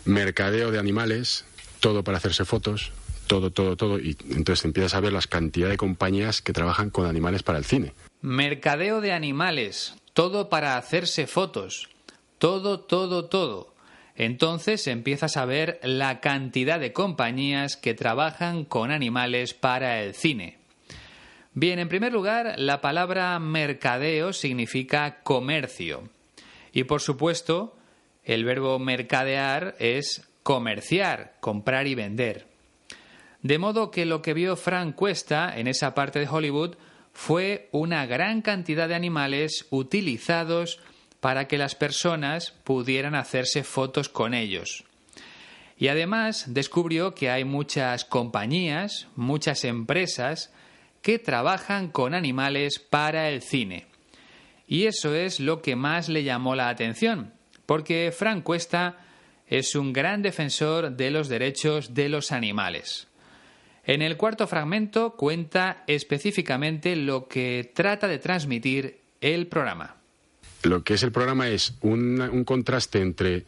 Mercadeo 0.05 0.71
de 0.71 0.79
animales, 0.79 1.45
todo 1.79 2.03
para 2.03 2.17
hacerse 2.17 2.43
fotos, 2.43 2.91
todo, 3.27 3.51
todo, 3.51 3.77
todo. 3.77 3.99
Y 3.99 4.17
entonces 4.31 4.65
empiezas 4.65 4.95
a 4.95 4.99
ver 4.99 5.13
las 5.13 5.27
cantidad 5.27 5.69
de 5.69 5.77
compañías 5.77 6.41
que 6.41 6.53
trabajan 6.53 6.89
con 6.89 7.05
animales 7.05 7.43
para 7.43 7.59
el 7.59 7.65
cine. 7.65 7.93
Mercadeo 8.27 8.99
de 8.99 9.13
animales, 9.13 9.95
todo 10.11 10.49
para 10.49 10.75
hacerse 10.75 11.27
fotos, 11.27 11.87
todo, 12.39 12.81
todo, 12.81 13.23
todo. 13.23 13.73
Entonces 14.17 14.85
empiezas 14.87 15.37
a 15.37 15.45
ver 15.45 15.79
la 15.81 16.19
cantidad 16.19 16.77
de 16.77 16.91
compañías 16.91 17.77
que 17.77 17.93
trabajan 17.93 18.65
con 18.65 18.91
animales 18.91 19.53
para 19.53 20.03
el 20.03 20.13
cine. 20.13 20.57
Bien, 21.53 21.79
en 21.79 21.87
primer 21.87 22.11
lugar, 22.11 22.55
la 22.57 22.81
palabra 22.81 23.39
mercadeo 23.39 24.33
significa 24.33 25.21
comercio. 25.23 26.09
Y 26.73 26.83
por 26.83 26.99
supuesto, 26.99 27.77
el 28.25 28.43
verbo 28.43 28.77
mercadear 28.77 29.77
es 29.79 30.27
comerciar, 30.43 31.37
comprar 31.39 31.87
y 31.87 31.95
vender. 31.95 32.45
De 33.41 33.57
modo 33.57 33.89
que 33.89 34.05
lo 34.05 34.21
que 34.21 34.33
vio 34.33 34.57
Frank 34.57 34.95
Cuesta 34.95 35.57
en 35.57 35.67
esa 35.67 35.95
parte 35.95 36.19
de 36.19 36.27
Hollywood 36.27 36.75
fue 37.17 37.67
una 37.71 38.05
gran 38.05 38.43
cantidad 38.43 38.87
de 38.87 38.93
animales 38.93 39.65
utilizados 39.71 40.79
para 41.19 41.47
que 41.47 41.57
las 41.57 41.73
personas 41.73 42.51
pudieran 42.63 43.15
hacerse 43.15 43.63
fotos 43.63 44.07
con 44.07 44.35
ellos. 44.35 44.83
Y 45.79 45.87
además 45.87 46.45
descubrió 46.47 47.15
que 47.15 47.31
hay 47.31 47.43
muchas 47.43 48.05
compañías, 48.05 49.07
muchas 49.15 49.63
empresas 49.63 50.53
que 51.01 51.17
trabajan 51.17 51.89
con 51.89 52.13
animales 52.13 52.77
para 52.77 53.29
el 53.29 53.41
cine. 53.41 53.87
Y 54.67 54.85
eso 54.85 55.15
es 55.15 55.39
lo 55.39 55.63
que 55.63 55.75
más 55.75 56.09
le 56.09 56.23
llamó 56.23 56.53
la 56.53 56.69
atención, 56.69 57.33
porque 57.65 58.13
Frank 58.15 58.43
Cuesta 58.43 58.99
es 59.47 59.73
un 59.73 59.91
gran 59.91 60.21
defensor 60.21 60.95
de 60.95 61.09
los 61.09 61.29
derechos 61.29 61.95
de 61.95 62.09
los 62.09 62.31
animales. 62.31 63.07
En 63.87 64.03
el 64.03 64.17
cuarto 64.17 64.45
fragmento 64.45 65.15
cuenta 65.15 65.83
específicamente 65.87 66.95
lo 66.95 67.27
que 67.27 67.71
trata 67.73 68.07
de 68.07 68.19
transmitir 68.19 68.99
el 69.21 69.47
programa 69.47 69.97
lo 70.63 70.83
que 70.83 70.95
es 70.95 71.03
el 71.03 71.11
programa 71.11 71.49
es 71.49 71.73
un, 71.81 72.43
contraste 72.45 72.99
entre 72.99 73.45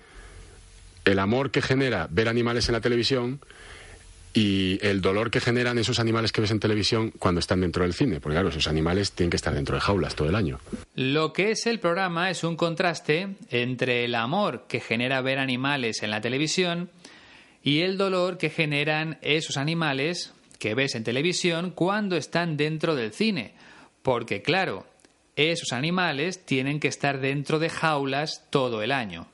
el 1.05 1.19
amor 1.19 1.51
que 1.51 1.61
genera 1.61 2.07
ver 2.09 2.27
animales 2.27 2.67
en 2.69 2.73
la 2.73 2.81
televisión 2.81 3.39
y 4.33 4.79
el 4.85 5.01
dolor 5.01 5.31
que 5.31 5.39
generan 5.39 5.79
esos 5.79 5.99
animales 5.99 6.31
que 6.31 6.41
ves 6.41 6.51
en 6.51 6.59
televisión 6.59 7.11
cuando 7.17 7.39
están 7.39 7.61
dentro 7.61 7.83
del 7.83 7.93
cine, 7.93 8.19
porque 8.19 8.35
claro, 8.35 8.49
esos 8.49 8.67
animales 8.67 9.11
tienen 9.13 9.31
que 9.31 9.37
estar 9.37 9.53
dentro 9.53 9.75
de 9.75 9.81
jaulas 9.81 10.13
todo 10.13 10.29
el 10.29 10.35
año. 10.35 10.59
Lo 10.95 11.33
que 11.33 11.51
es 11.51 11.65
el 11.65 11.79
programa 11.79 12.29
es 12.29 12.43
un 12.43 12.55
contraste 12.55 13.29
entre 13.49 14.05
el 14.05 14.13
amor 14.13 14.65
que 14.67 14.79
genera 14.79 15.21
ver 15.21 15.39
animales 15.39 16.03
en 16.03 16.11
la 16.11 16.21
televisión 16.21 16.91
y 17.63 17.81
el 17.81 17.97
dolor 17.97 18.37
que 18.37 18.49
generan 18.49 19.17
esos 19.21 19.57
animales 19.57 20.33
que 20.59 20.75
ves 20.75 20.93
en 20.95 21.03
televisión 21.03 21.71
cuando 21.71 22.15
están 22.15 22.57
dentro 22.57 22.95
del 22.95 23.13
cine. 23.13 23.53
Porque 24.03 24.41
claro, 24.41 24.85
esos 25.35 25.73
animales 25.73 26.45
tienen 26.45 26.79
que 26.79 26.89
estar 26.89 27.19
dentro 27.19 27.59
de 27.59 27.69
jaulas 27.69 28.45
todo 28.49 28.83
el 28.83 28.91
año. 28.91 29.27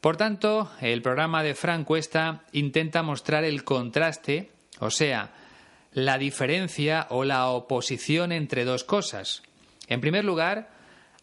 Por 0.00 0.16
tanto, 0.16 0.70
el 0.80 1.02
programa 1.02 1.42
de 1.42 1.54
Frank 1.54 1.84
Cuesta 1.84 2.44
intenta 2.52 3.02
mostrar 3.02 3.44
el 3.44 3.64
contraste, 3.64 4.50
o 4.78 4.90
sea, 4.90 5.32
la 5.92 6.18
diferencia 6.18 7.06
o 7.10 7.24
la 7.24 7.48
oposición 7.48 8.32
entre 8.32 8.64
dos 8.64 8.84
cosas. 8.84 9.42
En 9.88 10.00
primer 10.00 10.24
lugar, 10.24 10.70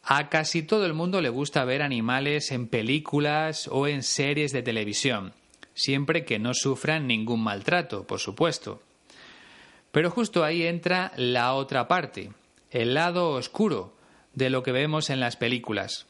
a 0.04 0.30
casi 0.30 0.62
todo 0.62 0.86
el 0.86 0.94
mundo 0.94 1.22
le 1.22 1.30
gusta 1.30 1.66
ver 1.66 1.82
animales 1.82 2.52
en 2.52 2.68
películas 2.68 3.68
o 3.72 3.88
en 3.88 4.04
series 4.04 4.52
de 4.52 4.62
televisión, 4.62 5.34
siempre 5.74 6.26
que 6.26 6.38
no 6.38 6.54
sufran 6.54 7.08
ningún 7.08 7.42
maltrato, 7.42 8.06
por 8.06 8.20
supuesto. 8.20 8.82
Pero 9.96 10.12
justo 10.12 10.44
ahí 10.44 10.64
entra 10.64 11.14
la 11.16 11.54
otra 11.54 11.88
parte, 11.88 12.30
el 12.70 12.96
lado 12.96 13.30
oscuro, 13.30 13.96
de 14.34 14.50
lo 14.50 14.62
que 14.62 14.74
vemos 14.74 15.10
en 15.10 15.22
las 15.22 15.38
películas. 15.38 16.06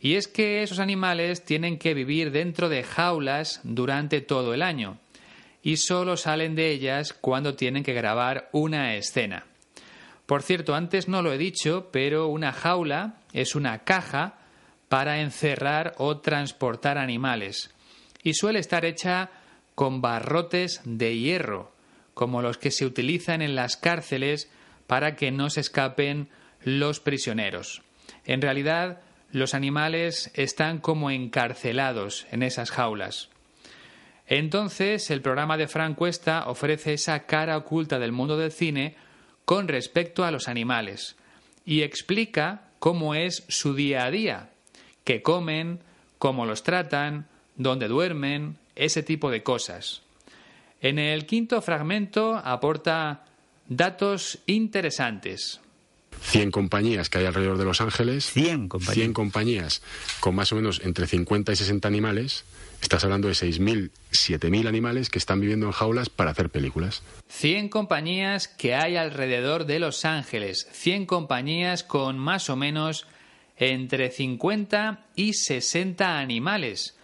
Y 0.00 0.14
es 0.16 0.26
que 0.26 0.64
esos 0.64 0.80
animales 0.80 1.44
tienen 1.44 1.78
que 1.78 1.94
vivir 1.94 2.32
dentro 2.32 2.68
de 2.68 2.82
jaulas 2.82 3.60
durante 3.62 4.22
todo 4.22 4.54
el 4.54 4.62
año 4.62 4.98
y 5.62 5.76
solo 5.76 6.16
salen 6.16 6.56
de 6.56 6.72
ellas 6.72 7.12
cuando 7.12 7.54
tienen 7.54 7.84
que 7.84 7.94
grabar 7.94 8.48
una 8.50 8.96
escena. 8.96 9.46
Por 10.26 10.42
cierto, 10.42 10.74
antes 10.74 11.06
no 11.06 11.22
lo 11.22 11.32
he 11.32 11.38
dicho, 11.38 11.90
pero 11.92 12.26
una 12.26 12.50
jaula 12.50 13.18
es 13.32 13.54
una 13.54 13.84
caja 13.84 14.40
para 14.88 15.20
encerrar 15.20 15.94
o 15.98 16.16
transportar 16.16 16.98
animales 16.98 17.72
y 18.24 18.34
suele 18.34 18.58
estar 18.58 18.84
hecha 18.84 19.30
con 19.76 20.00
barrotes 20.00 20.80
de 20.84 21.16
hierro, 21.16 21.75
como 22.16 22.40
los 22.40 22.56
que 22.56 22.70
se 22.70 22.86
utilizan 22.86 23.42
en 23.42 23.54
las 23.54 23.76
cárceles 23.76 24.50
para 24.86 25.16
que 25.16 25.30
no 25.30 25.50
se 25.50 25.60
escapen 25.60 26.30
los 26.64 26.98
prisioneros. 26.98 27.82
En 28.24 28.40
realidad, 28.40 29.02
los 29.32 29.52
animales 29.52 30.30
están 30.32 30.78
como 30.78 31.10
encarcelados 31.10 32.26
en 32.32 32.42
esas 32.42 32.70
jaulas. 32.70 33.28
Entonces, 34.26 35.10
el 35.10 35.20
programa 35.20 35.58
de 35.58 35.68
Frank 35.68 35.94
Cuesta 35.94 36.48
ofrece 36.48 36.94
esa 36.94 37.26
cara 37.26 37.58
oculta 37.58 37.98
del 37.98 38.12
mundo 38.12 38.38
del 38.38 38.50
cine 38.50 38.96
con 39.44 39.68
respecto 39.68 40.24
a 40.24 40.30
los 40.30 40.48
animales 40.48 41.16
y 41.66 41.82
explica 41.82 42.70
cómo 42.78 43.14
es 43.14 43.44
su 43.48 43.74
día 43.74 44.06
a 44.06 44.10
día, 44.10 44.48
qué 45.04 45.20
comen, 45.20 45.80
cómo 46.16 46.46
los 46.46 46.62
tratan, 46.62 47.28
dónde 47.56 47.88
duermen, 47.88 48.56
ese 48.74 49.02
tipo 49.02 49.30
de 49.30 49.42
cosas. 49.42 50.05
En 50.80 50.98
el 50.98 51.26
quinto 51.26 51.60
fragmento 51.62 52.36
aporta 52.36 53.24
datos 53.68 54.38
interesantes. 54.46 55.60
100 56.22 56.50
compañías 56.50 57.10
que 57.10 57.18
hay 57.18 57.26
alrededor 57.26 57.58
de 57.58 57.64
Los 57.64 57.80
Ángeles. 57.80 58.30
100 58.32 58.68
compañías. 58.68 58.94
100 58.94 59.12
compañías 59.12 59.82
con 60.20 60.34
más 60.34 60.52
o 60.52 60.56
menos 60.56 60.80
entre 60.84 61.06
50 61.06 61.52
y 61.52 61.56
60 61.56 61.86
animales. 61.86 62.44
Estás 62.82 63.04
hablando 63.04 63.28
de 63.28 63.34
6.000, 63.34 63.90
7.000 64.12 64.68
animales 64.68 65.10
que 65.10 65.18
están 65.18 65.40
viviendo 65.40 65.66
en 65.66 65.72
jaulas 65.72 66.08
para 66.08 66.30
hacer 66.30 66.50
películas. 66.50 67.02
100 67.28 67.68
compañías 67.68 68.48
que 68.48 68.74
hay 68.74 68.96
alrededor 68.96 69.66
de 69.66 69.78
Los 69.78 70.04
Ángeles. 70.04 70.68
100 70.72 71.06
compañías 71.06 71.82
con 71.82 72.18
más 72.18 72.50
o 72.50 72.56
menos 72.56 73.06
entre 73.56 74.10
50 74.10 75.06
y 75.14 75.32
60 75.34 76.18
animales. 76.18 76.96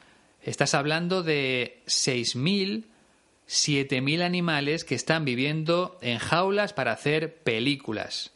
Estás 0.43 0.75
hablando 0.75 1.23
de 1.23 1.81
6.000, 1.87 2.85
7.000 3.53 4.23
animales 4.23 4.83
que 4.83 4.95
están 4.95 5.27
viviendo 5.27 5.99
en 6.01 6.19
jaulas 6.19 6.73
para 6.73 6.93
hacer 6.93 7.37
películas. 7.43 8.33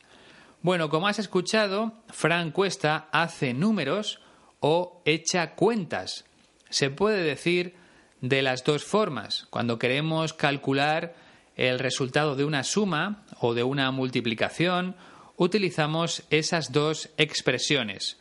Bueno, 0.61 0.91
como 0.91 1.09
has 1.09 1.19
escuchado, 1.19 1.95
Frank 2.09 2.53
Cuesta 2.53 3.09
hace 3.13 3.55
números 3.55 4.21
o 4.61 5.01
echa 5.07 5.55
cuentas. 5.55 6.27
Se 6.69 6.91
puede 6.91 7.23
decir 7.23 7.75
de 8.21 8.43
las 8.43 8.63
dos 8.63 8.85
formas. 8.85 9.47
Cuando 9.49 9.79
queremos 9.79 10.35
calcular 10.35 11.15
el 11.57 11.79
resultado 11.79 12.37
de 12.37 12.45
una 12.45 12.63
suma 12.63 13.25
o 13.41 13.55
de 13.55 13.63
una 13.63 13.91
multiplicación, 13.93 14.97
utilizamos 15.37 16.25
esas 16.29 16.73
dos 16.73 17.09
expresiones. 17.17 18.19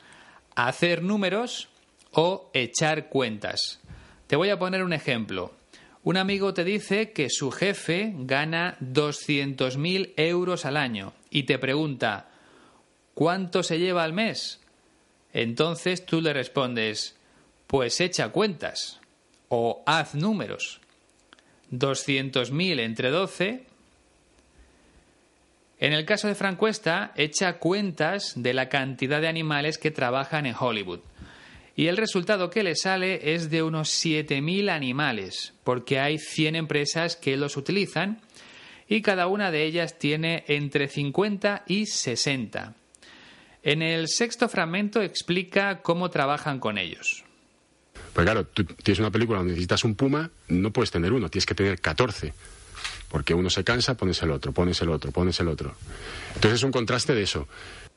Hacer 0.55 1.03
números 1.03 1.67
o 2.13 2.49
echar 2.53 3.09
cuentas. 3.09 3.81
Te 4.27 4.37
voy 4.37 4.49
a 4.49 4.57
poner 4.57 4.81
un 4.81 4.93
ejemplo. 4.93 5.51
Un 6.05 6.17
amigo 6.17 6.53
te 6.53 6.63
dice 6.63 7.13
que 7.13 7.31
su 7.31 7.49
jefe 7.49 8.13
gana 8.15 8.77
200.000 8.79 10.13
euros 10.17 10.63
al 10.65 10.77
año 10.77 11.13
y 11.31 11.43
te 11.43 11.57
pregunta, 11.57 12.29
¿cuánto 13.15 13.63
se 13.63 13.79
lleva 13.79 14.03
al 14.03 14.13
mes? 14.13 14.61
Entonces 15.33 16.05
tú 16.05 16.21
le 16.21 16.31
respondes, 16.31 17.15
pues 17.65 17.99
echa 18.01 18.29
cuentas 18.29 18.99
o 19.49 19.81
haz 19.87 20.13
números. 20.13 20.79
200.000 21.71 22.81
entre 22.81 23.09
12. 23.09 23.65
En 25.79 25.91
el 25.91 26.05
caso 26.05 26.27
de 26.27 26.35
Frank 26.35 26.59
Cuesta, 26.59 27.13
echa 27.15 27.57
cuentas 27.57 28.33
de 28.35 28.53
la 28.53 28.69
cantidad 28.69 29.21
de 29.21 29.27
animales 29.27 29.79
que 29.79 29.89
trabajan 29.89 30.45
en 30.45 30.55
Hollywood. 30.57 30.99
Y 31.75 31.87
el 31.87 31.97
resultado 31.97 32.49
que 32.49 32.63
le 32.63 32.75
sale 32.75 33.33
es 33.35 33.49
de 33.49 33.61
unos 33.61 33.89
7.000 33.89 34.69
animales, 34.69 35.53
porque 35.63 35.99
hay 35.99 36.17
100 36.17 36.55
empresas 36.55 37.15
que 37.17 37.35
los 37.35 37.57
utilizan 37.57 38.21
y 38.87 39.01
cada 39.01 39.27
una 39.27 39.51
de 39.51 39.65
ellas 39.65 39.97
tiene 39.97 40.45
entre 40.47 40.87
50 40.87 41.63
y 41.67 41.85
60. 41.85 42.75
En 43.63 43.81
el 43.81 44.07
sexto 44.07 44.47
fragmento 44.47 45.01
explica 45.01 45.81
cómo 45.81 46.09
trabajan 46.09 46.59
con 46.59 46.77
ellos. 46.77 47.23
Pues 48.13 48.23
claro, 48.23 48.45
tú 48.45 48.63
tienes 48.63 48.99
una 48.99 49.11
película 49.11 49.39
donde 49.39 49.53
necesitas 49.53 49.83
un 49.83 49.95
puma, 49.95 50.29
no 50.47 50.71
puedes 50.71 50.91
tener 50.91 51.11
uno, 51.11 51.29
tienes 51.29 51.45
que 51.45 51.55
tener 51.55 51.81
14. 51.81 52.33
Porque 53.09 53.33
uno 53.33 53.49
se 53.49 53.63
cansa, 53.63 53.97
pones 53.97 54.21
el 54.21 54.31
otro, 54.31 54.51
pones 54.51 54.81
el 54.81 54.89
otro, 54.89 55.11
pones 55.11 55.39
el 55.39 55.47
otro. 55.47 55.75
Entonces 56.35 56.59
es 56.59 56.63
un 56.63 56.71
contraste 56.71 57.13
de 57.13 57.23
eso. 57.23 57.47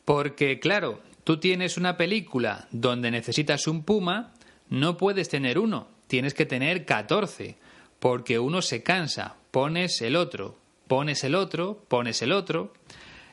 Porque, 0.04 0.58
claro, 0.58 1.02
tú 1.28 1.36
tienes 1.36 1.76
una 1.76 1.98
película 1.98 2.68
donde 2.70 3.10
necesitas 3.10 3.66
un 3.66 3.82
puma, 3.82 4.32
no 4.70 4.96
puedes 4.96 5.28
tener 5.28 5.58
uno, 5.58 5.86
tienes 6.06 6.32
que 6.32 6.46
tener 6.46 6.86
14, 6.86 7.58
porque 7.98 8.38
uno 8.38 8.62
se 8.62 8.82
cansa, 8.82 9.36
pones 9.50 10.00
el 10.00 10.16
otro, 10.16 10.56
pones 10.86 11.24
el 11.24 11.34
otro, 11.34 11.84
pones 11.86 12.22
el 12.22 12.32
otro. 12.32 12.72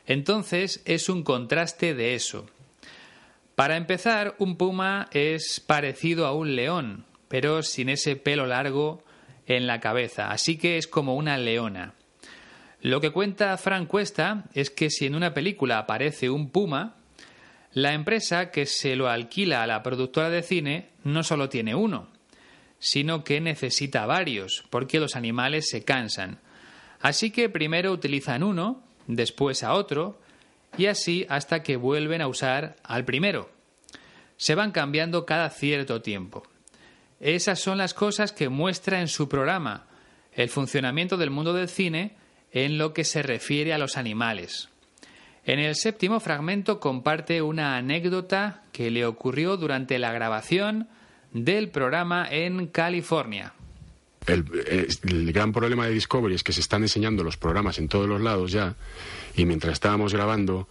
Entonces 0.04 0.82
es 0.84 1.08
un 1.08 1.22
contraste 1.22 1.94
de 1.94 2.14
eso. 2.14 2.44
Para 3.54 3.78
empezar, 3.78 4.34
un 4.38 4.58
puma 4.58 5.08
es 5.12 5.58
parecido 5.60 6.26
a 6.26 6.34
un 6.34 6.54
león, 6.54 7.06
pero 7.28 7.62
sin 7.62 7.88
ese 7.88 8.14
pelo 8.14 8.44
largo 8.46 9.02
en 9.46 9.66
la 9.66 9.80
cabeza, 9.80 10.30
así 10.32 10.58
que 10.58 10.76
es 10.76 10.86
como 10.86 11.16
una 11.16 11.38
leona. 11.38 11.94
Lo 12.82 13.00
que 13.00 13.08
cuenta 13.08 13.56
Frank 13.56 13.88
Cuesta 13.88 14.44
es 14.52 14.68
que 14.68 14.90
si 14.90 15.06
en 15.06 15.14
una 15.14 15.32
película 15.32 15.78
aparece 15.78 16.28
un 16.28 16.50
puma, 16.50 16.95
la 17.76 17.92
empresa 17.92 18.50
que 18.50 18.64
se 18.64 18.96
lo 18.96 19.10
alquila 19.10 19.62
a 19.62 19.66
la 19.66 19.82
productora 19.82 20.30
de 20.30 20.42
cine 20.42 20.88
no 21.04 21.22
solo 21.22 21.50
tiene 21.50 21.74
uno, 21.74 22.08
sino 22.78 23.22
que 23.22 23.38
necesita 23.42 24.06
varios, 24.06 24.64
porque 24.70 24.98
los 24.98 25.14
animales 25.14 25.68
se 25.68 25.84
cansan. 25.84 26.40
Así 27.02 27.30
que 27.30 27.50
primero 27.50 27.92
utilizan 27.92 28.42
uno, 28.42 28.82
después 29.06 29.62
a 29.62 29.74
otro, 29.74 30.18
y 30.78 30.86
así 30.86 31.26
hasta 31.28 31.62
que 31.62 31.76
vuelven 31.76 32.22
a 32.22 32.28
usar 32.28 32.76
al 32.82 33.04
primero. 33.04 33.50
Se 34.38 34.54
van 34.54 34.72
cambiando 34.72 35.26
cada 35.26 35.50
cierto 35.50 36.00
tiempo. 36.00 36.44
Esas 37.20 37.60
son 37.60 37.76
las 37.76 37.92
cosas 37.92 38.32
que 38.32 38.48
muestra 38.48 39.02
en 39.02 39.08
su 39.08 39.28
programa 39.28 39.84
el 40.32 40.48
funcionamiento 40.48 41.18
del 41.18 41.28
mundo 41.28 41.52
del 41.52 41.68
cine 41.68 42.16
en 42.52 42.78
lo 42.78 42.94
que 42.94 43.04
se 43.04 43.22
refiere 43.22 43.74
a 43.74 43.78
los 43.78 43.98
animales. 43.98 44.70
En 45.46 45.60
el 45.60 45.76
séptimo 45.76 46.18
fragmento 46.18 46.80
comparte 46.80 47.40
una 47.40 47.76
anécdota 47.76 48.64
que 48.72 48.90
le 48.90 49.06
ocurrió 49.06 49.56
durante 49.56 50.00
la 50.00 50.12
grabación 50.12 50.88
del 51.32 51.68
programa 51.68 52.26
en 52.28 52.66
California. 52.66 53.54
El, 54.26 54.42
gran 55.32 55.52
problema 55.52 55.86
de 55.86 55.92
Discovery 55.92 56.34
es 56.34 56.42
que 56.42 56.52
se 56.52 56.60
están 56.60 56.82
enseñando 56.82 57.22
los 57.22 57.36
programas 57.36 57.78
en 57.78 57.86
todos 57.86 58.08
los 58.08 58.20
lados 58.20 58.50
ya 58.50 58.74
y 59.36 59.44
mientras 59.44 59.74
estábamos 59.74 60.12
grabando 60.12 60.66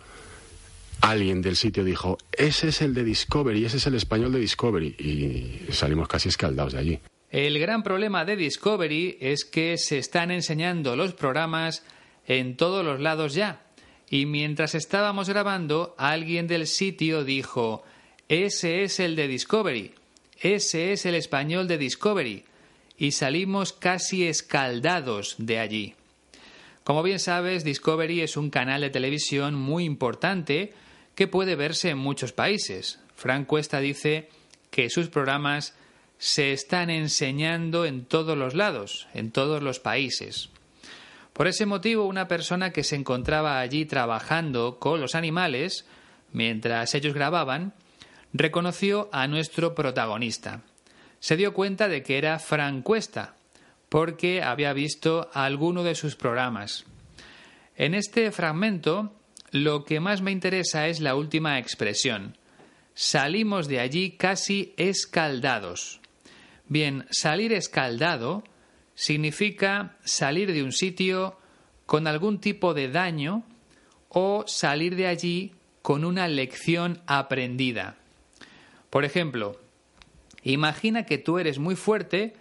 alguien 1.00 1.42
del 1.42 1.56
sitio 1.56 1.86
dijo 1.86 2.18
ese 2.34 2.68
es 2.68 2.82
el 2.82 2.94
de 2.94 3.06
Discovery, 3.06 3.64
ese 3.64 3.78
es 3.78 3.88
el 3.88 3.96
español 3.96 4.34
de 4.34 4.40
Discovery 4.40 4.88
y 5.00 5.72
salimos 5.72 6.10
casi 6.10 6.28
escaldados 6.28 6.74
de 6.74 6.80
allí. 6.80 7.00
El 7.32 7.58
gran 7.60 7.82
problema 7.82 8.26
de 8.26 8.36
Discovery 8.36 9.20
es 9.22 9.46
que 9.46 9.78
se 9.78 10.00
están 10.00 10.32
enseñando 10.32 10.98
los 10.98 11.14
programas 11.14 11.84
en 12.28 12.58
todos 12.58 12.84
los 12.84 13.00
lados 13.00 13.34
ya 13.34 13.65
y 14.10 14.26
mientras 14.26 14.76
estábamos 14.76 15.30
grabando, 15.30 15.96
alguien 15.98 16.48
del 16.48 16.68
sitio 16.68 17.24
dijo, 17.24 17.84
ese 18.30 18.84
es 18.84 19.00
el 19.00 19.16
de 19.16 19.28
Discovery, 19.28 19.94
ese 20.40 20.94
es 20.94 21.06
el 21.06 21.16
español 21.16 21.68
de 21.68 21.78
Discovery, 21.78 22.44
y 22.98 23.12
salimos 23.12 23.74
casi 23.74 24.26
escaldados 24.26 25.36
de 25.38 25.60
allí. 25.60 25.96
Como 26.84 27.02
bien 27.02 27.20
sabes, 27.20 27.64
Discovery 27.64 28.22
es 28.22 28.38
un 28.38 28.50
canal 28.50 28.82
de 28.82 28.90
televisión 28.90 29.56
muy 29.56 29.86
importante 29.86 30.74
que 31.16 31.28
puede 31.28 31.56
verse 31.56 31.90
en 31.90 31.98
muchos 31.98 32.32
países. 32.32 33.00
Frank 33.16 33.48
Cuesta 33.48 33.80
dice 33.80 34.30
que 34.70 34.90
sus 34.90 35.08
programas 35.08 35.74
se 36.20 36.54
están 36.54 36.90
enseñando 36.90 37.86
en 37.86 38.06
todos 38.06 38.38
los 38.38 38.54
lados, 38.54 39.08
en 39.14 39.32
todos 39.32 39.64
los 39.64 39.80
países. 39.80 40.50
Por 41.36 41.50
ese 41.50 41.66
motivo, 41.66 42.06
una 42.06 42.30
persona 42.30 42.72
que 42.72 42.86
se 42.86 42.96
encontraba 42.96 43.60
allí 43.60 43.86
trabajando 43.86 44.80
con 44.80 45.02
los 45.02 45.16
animales, 45.16 45.86
mientras 46.32 46.96
ellos 46.96 47.14
grababan, 47.14 47.74
reconoció 48.32 49.10
a 49.12 49.28
nuestro 49.28 49.76
protagonista. 49.76 50.62
Se 51.20 51.36
dio 51.36 51.54
cuenta 51.54 51.90
de 51.90 52.04
que 52.04 52.18
era 52.18 52.40
Frank 52.40 52.84
Cuesta, 52.84 53.36
porque 53.90 54.42
había 54.42 54.72
visto 54.72 55.30
alguno 55.34 55.84
de 55.84 55.96
sus 55.96 56.16
programas. 56.16 56.86
En 57.76 57.96
este 57.96 58.32
fragmento, 58.32 59.12
lo 59.52 59.84
que 59.84 60.00
más 60.00 60.22
me 60.22 60.32
interesa 60.32 60.88
es 60.88 61.02
la 61.02 61.16
última 61.16 61.60
expresión. 61.60 62.38
Salimos 62.94 63.68
de 63.68 63.82
allí 63.82 64.12
casi 64.12 64.74
escaldados. 64.78 66.00
Bien, 66.70 67.06
salir 67.12 67.52
escaldado 67.52 68.46
significa 68.96 69.98
salir 70.04 70.52
de 70.54 70.64
un 70.64 70.72
sitio 70.72 71.38
con 71.86 72.08
algún 72.08 72.40
tipo 72.40 72.74
de 72.74 72.90
daño 72.90 73.44
o 74.10 74.46
salir 74.48 74.96
de 74.96 75.08
allí 75.08 75.54
con 75.82 76.04
una 76.06 76.28
lección 76.28 77.02
aprendida. 77.06 77.98
Por 78.90 79.06
ejemplo, 79.06 79.60
imagina 80.44 81.06
que 81.06 81.18
tú 81.18 81.38
eres 81.38 81.60
muy 81.60 81.76
fuerte 81.76 82.34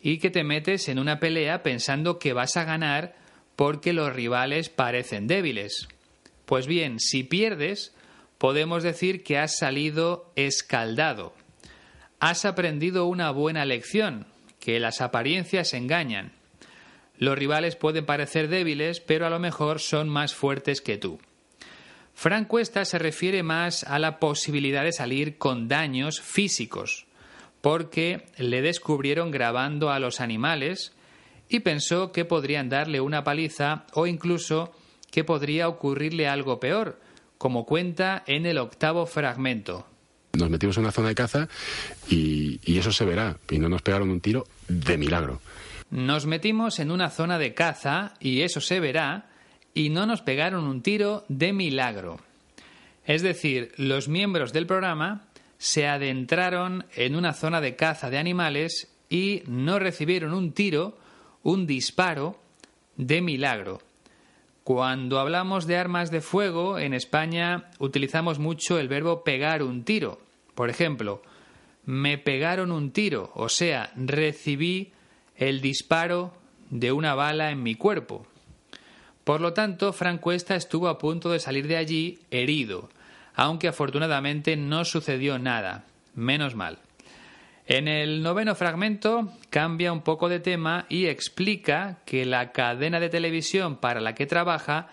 y 0.00 0.18
que 0.18 0.30
te 0.30 0.44
metes 0.44 0.88
en 0.88 0.98
una 0.98 1.18
pelea 1.18 1.62
pensando 1.62 2.18
que 2.18 2.32
vas 2.32 2.56
a 2.56 2.64
ganar 2.64 3.16
porque 3.56 3.92
los 3.92 4.14
rivales 4.14 4.68
parecen 4.68 5.26
débiles. 5.26 5.88
Pues 6.44 6.66
bien, 6.66 7.00
si 7.00 7.24
pierdes, 7.24 7.92
podemos 8.38 8.82
decir 8.82 9.24
que 9.24 9.38
has 9.38 9.56
salido 9.56 10.30
escaldado. 10.36 11.34
Has 12.20 12.44
aprendido 12.44 13.06
una 13.06 13.30
buena 13.30 13.64
lección, 13.64 14.26
que 14.66 14.80
las 14.80 15.00
apariencias 15.00 15.74
engañan. 15.74 16.32
Los 17.18 17.38
rivales 17.38 17.76
pueden 17.76 18.04
parecer 18.04 18.48
débiles, 18.48 18.98
pero 18.98 19.24
a 19.24 19.30
lo 19.30 19.38
mejor 19.38 19.78
son 19.78 20.08
más 20.08 20.34
fuertes 20.34 20.80
que 20.80 20.98
tú. 20.98 21.20
Frank 22.14 22.48
Cuesta 22.48 22.84
se 22.84 22.98
refiere 22.98 23.44
más 23.44 23.84
a 23.84 24.00
la 24.00 24.18
posibilidad 24.18 24.82
de 24.82 24.90
salir 24.90 25.38
con 25.38 25.68
daños 25.68 26.20
físicos, 26.20 27.06
porque 27.60 28.26
le 28.38 28.60
descubrieron 28.60 29.30
grabando 29.30 29.90
a 29.90 30.00
los 30.00 30.20
animales 30.20 30.92
y 31.48 31.60
pensó 31.60 32.10
que 32.10 32.24
podrían 32.24 32.68
darle 32.68 33.00
una 33.00 33.22
paliza 33.22 33.86
o 33.92 34.08
incluso 34.08 34.72
que 35.12 35.22
podría 35.22 35.68
ocurrirle 35.68 36.26
algo 36.26 36.58
peor, 36.58 36.98
como 37.38 37.66
cuenta 37.66 38.24
en 38.26 38.46
el 38.46 38.58
octavo 38.58 39.06
fragmento 39.06 39.86
nos 40.36 40.50
metimos 40.50 40.76
en 40.76 40.84
una 40.84 40.92
zona 40.92 41.08
de 41.08 41.14
caza 41.14 41.48
y, 42.08 42.78
eso 42.78 42.92
se 42.92 43.04
verá. 43.04 43.38
Y 43.50 43.58
no 43.58 43.68
nos 43.68 43.82
pegaron 43.82 44.10
un 44.10 44.20
tiro 44.20 44.46
de 44.68 44.98
milagro. 44.98 45.40
Nos 45.90 46.26
metimos 46.26 46.78
en 46.78 46.90
una 46.90 47.10
zona 47.10 47.38
de 47.38 47.54
caza 47.54 48.14
y 48.20 48.42
eso 48.42 48.60
se 48.60 48.80
verá 48.80 49.30
y 49.74 49.90
no 49.90 50.06
nos 50.06 50.22
pegaron 50.22 50.66
un 50.66 50.82
tiro 50.82 51.24
de 51.28 51.52
milagro. 51.52 52.18
Es 53.04 53.22
decir, 53.22 53.72
los 53.76 54.08
miembros 54.08 54.52
del 54.52 54.66
programa 54.66 55.28
se 55.58 55.86
adentraron 55.86 56.86
en 56.94 57.14
una 57.14 57.32
zona 57.32 57.60
de 57.60 57.76
caza 57.76 58.10
de 58.10 58.18
animales 58.18 58.88
y 59.08 59.42
no 59.46 59.78
recibieron 59.78 60.34
un 60.34 60.52
tiro, 60.52 60.98
un 61.42 61.66
disparo 61.66 62.40
de 62.96 63.22
milagro. 63.22 63.80
Cuando 64.64 65.20
hablamos 65.20 65.68
de 65.68 65.76
armas 65.76 66.10
de 66.10 66.20
fuego, 66.20 66.80
en 66.80 66.92
España 66.92 67.70
utilizamos 67.78 68.40
mucho 68.40 68.80
el 68.80 68.88
verbo 68.88 69.22
pegar 69.22 69.62
un 69.62 69.84
tiro. 69.84 70.25
Por 70.56 70.70
ejemplo, 70.70 71.22
me 71.84 72.16
pegaron 72.16 72.72
un 72.72 72.90
tiro, 72.90 73.30
o 73.34 73.50
sea, 73.50 73.92
recibí 73.94 74.92
el 75.36 75.60
disparo 75.60 76.32
de 76.70 76.92
una 76.92 77.14
bala 77.14 77.50
en 77.50 77.62
mi 77.62 77.74
cuerpo. 77.74 78.26
Por 79.22 79.42
lo 79.42 79.52
tanto, 79.52 79.92
Frank 79.92 80.20
Cuesta 80.20 80.56
estuvo 80.56 80.88
a 80.88 80.96
punto 80.96 81.30
de 81.30 81.40
salir 81.40 81.68
de 81.68 81.76
allí 81.76 82.20
herido, 82.30 82.88
aunque 83.34 83.68
afortunadamente 83.68 84.56
no 84.56 84.86
sucedió 84.86 85.38
nada. 85.38 85.84
Menos 86.14 86.54
mal. 86.54 86.78
En 87.66 87.86
el 87.86 88.22
noveno 88.22 88.54
fragmento 88.54 89.30
cambia 89.50 89.92
un 89.92 90.00
poco 90.00 90.30
de 90.30 90.40
tema 90.40 90.86
y 90.88 91.06
explica 91.06 91.98
que 92.06 92.24
la 92.24 92.52
cadena 92.52 92.98
de 92.98 93.10
televisión 93.10 93.76
para 93.76 94.00
la 94.00 94.14
que 94.14 94.24
trabaja 94.24 94.88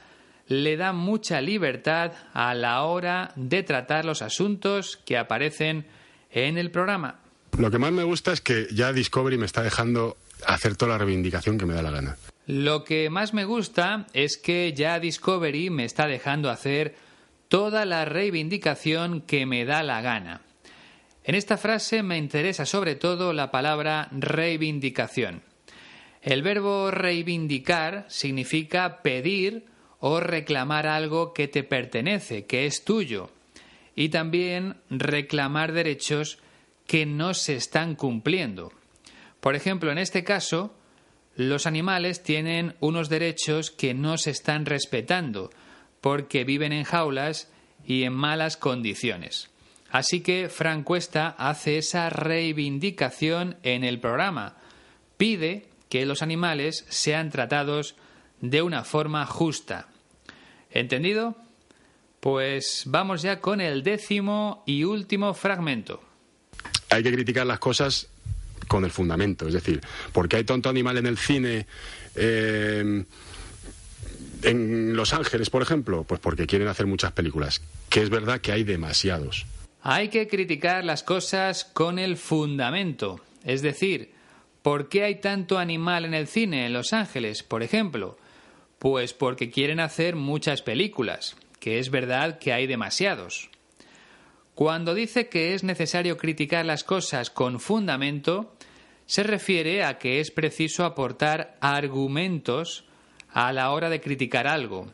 le 0.47 0.77
da 0.77 0.93
mucha 0.93 1.41
libertad 1.41 2.11
a 2.33 2.53
la 2.53 2.83
hora 2.83 3.31
de 3.35 3.63
tratar 3.63 4.05
los 4.05 4.21
asuntos 4.21 4.97
que 5.05 5.17
aparecen 5.17 5.85
en 6.31 6.57
el 6.57 6.71
programa. 6.71 7.19
Lo 7.57 7.69
que 7.71 7.79
más 7.79 7.91
me 7.91 8.03
gusta 8.03 8.33
es 8.33 8.41
que 8.41 8.67
ya 8.71 8.93
Discovery 8.93 9.37
me 9.37 9.45
está 9.45 9.61
dejando 9.61 10.17
hacer 10.45 10.75
toda 10.75 10.93
la 10.93 10.97
reivindicación 10.97 11.57
que 11.57 11.65
me 11.65 11.75
da 11.75 11.83
la 11.83 11.91
gana. 11.91 12.17
Lo 12.45 12.83
que 12.83 13.09
más 13.09 13.33
me 13.33 13.45
gusta 13.45 14.07
es 14.13 14.37
que 14.37 14.73
ya 14.73 14.99
Discovery 14.99 15.69
me 15.69 15.85
está 15.85 16.07
dejando 16.07 16.49
hacer 16.49 16.95
toda 17.47 17.85
la 17.85 18.03
reivindicación 18.05 19.21
que 19.21 19.45
me 19.45 19.63
da 19.63 19.83
la 19.83 20.01
gana. 20.01 20.41
En 21.23 21.35
esta 21.35 21.57
frase 21.57 22.03
me 22.03 22.17
interesa 22.17 22.65
sobre 22.65 22.95
todo 22.95 23.31
la 23.31 23.49
palabra 23.49 24.09
reivindicación. 24.11 25.41
El 26.21 26.41
verbo 26.41 26.91
reivindicar 26.91 28.05
significa 28.09 29.01
pedir 29.01 29.65
o 30.05 30.19
reclamar 30.19 30.85
algo 30.85 31.31
que 31.31 31.47
te 31.47 31.63
pertenece, 31.63 32.45
que 32.45 32.65
es 32.65 32.83
tuyo, 32.83 33.29
y 33.95 34.09
también 34.09 34.75
reclamar 34.89 35.71
derechos 35.71 36.39
que 36.85 37.05
no 37.05 37.33
se 37.33 37.55
están 37.55 37.95
cumpliendo. 37.95 38.73
Por 39.39 39.55
ejemplo, 39.55 39.93
en 39.93 39.97
este 39.97 40.25
caso, 40.25 40.75
los 41.37 41.65
animales 41.65 42.21
tienen 42.21 42.75
unos 42.81 43.07
derechos 43.07 43.71
que 43.71 43.93
no 43.93 44.17
se 44.17 44.31
están 44.31 44.65
respetando 44.65 45.51
porque 46.01 46.43
viven 46.43 46.73
en 46.73 46.83
jaulas 46.83 47.49
y 47.87 48.03
en 48.03 48.11
malas 48.11 48.57
condiciones. 48.57 49.51
Así 49.89 50.19
que 50.19 50.49
Frank 50.49 50.83
Cuesta 50.83 51.29
hace 51.37 51.77
esa 51.77 52.09
reivindicación 52.09 53.55
en 53.63 53.85
el 53.85 54.01
programa. 54.01 54.57
Pide 55.15 55.69
que 55.87 56.05
los 56.05 56.21
animales 56.21 56.85
sean 56.89 57.29
tratados 57.29 57.95
de 58.41 58.61
una 58.61 58.83
forma 58.83 59.25
justa. 59.25 59.87
¿Entendido? 60.73 61.35
Pues 62.19 62.83
vamos 62.87 63.21
ya 63.21 63.39
con 63.39 63.61
el 63.61 63.83
décimo 63.83 64.63
y 64.65 64.83
último 64.83 65.33
fragmento. 65.33 66.01
Hay 66.89 67.03
que 67.03 67.11
criticar 67.11 67.45
las 67.45 67.59
cosas 67.59 68.09
con 68.67 68.83
el 68.85 68.91
fundamento, 68.91 69.47
es 69.47 69.53
decir, 69.53 69.81
¿por 70.13 70.27
qué 70.27 70.37
hay 70.37 70.43
tanto 70.45 70.69
animal 70.69 70.97
en 70.97 71.05
el 71.05 71.17
cine? 71.17 71.67
Eh, 72.15 73.05
en 74.43 74.95
Los 74.95 75.13
Ángeles, 75.13 75.49
por 75.49 75.61
ejemplo, 75.61 76.03
pues 76.03 76.19
porque 76.19 76.47
quieren 76.47 76.67
hacer 76.67 76.85
muchas 76.85 77.11
películas, 77.11 77.61
que 77.89 78.01
es 78.01 78.09
verdad 78.09 78.41
que 78.41 78.51
hay 78.51 78.63
demasiados. 78.63 79.45
Hay 79.81 80.09
que 80.09 80.27
criticar 80.27 80.83
las 80.85 81.03
cosas 81.03 81.65
con 81.65 81.99
el 81.99 82.17
fundamento, 82.17 83.19
es 83.43 83.61
decir, 83.61 84.13
¿por 84.61 84.89
qué 84.89 85.03
hay 85.03 85.15
tanto 85.15 85.59
animal 85.59 86.05
en 86.05 86.13
el 86.13 86.27
cine 86.27 86.65
en 86.65 86.73
Los 86.73 86.93
Ángeles, 86.93 87.43
por 87.43 87.63
ejemplo? 87.63 88.17
Pues 88.83 89.13
porque 89.13 89.49
quieren 89.49 89.79
hacer 89.79 90.17
muchas 90.17 90.61
películas, 90.61 91.37
que 91.61 91.79
es 91.79 91.89
verdad 91.89 92.37
que 92.37 92.51
hay 92.51 92.67
demasiados. 92.67 93.49
Cuando 94.55 94.93
dice 94.93 95.29
que 95.29 95.53
es 95.53 95.63
necesario 95.63 96.17
criticar 96.17 96.65
las 96.65 96.83
cosas 96.83 97.29
con 97.29 97.61
fundamento, 97.61 98.53
se 99.05 99.23
refiere 99.23 99.85
a 99.85 99.99
que 99.99 100.19
es 100.19 100.31
preciso 100.31 100.83
aportar 100.83 101.55
argumentos 101.61 102.83
a 103.29 103.53
la 103.53 103.71
hora 103.71 103.89
de 103.89 104.01
criticar 104.01 104.47
algo. 104.47 104.91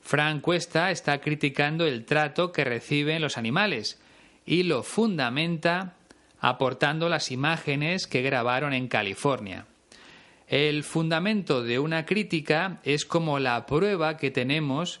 Frank 0.00 0.40
Cuesta 0.40 0.90
está 0.90 1.20
criticando 1.20 1.84
el 1.84 2.06
trato 2.06 2.50
que 2.50 2.64
reciben 2.64 3.20
los 3.20 3.36
animales 3.36 4.00
y 4.46 4.62
lo 4.62 4.82
fundamenta 4.82 5.96
aportando 6.40 7.10
las 7.10 7.30
imágenes 7.30 8.06
que 8.06 8.22
grabaron 8.22 8.72
en 8.72 8.88
California. 8.88 9.66
El 10.48 10.82
fundamento 10.82 11.62
de 11.62 11.78
una 11.78 12.06
crítica 12.06 12.80
es 12.82 13.04
como 13.04 13.38
la 13.38 13.66
prueba 13.66 14.16
que 14.16 14.30
tenemos 14.30 15.00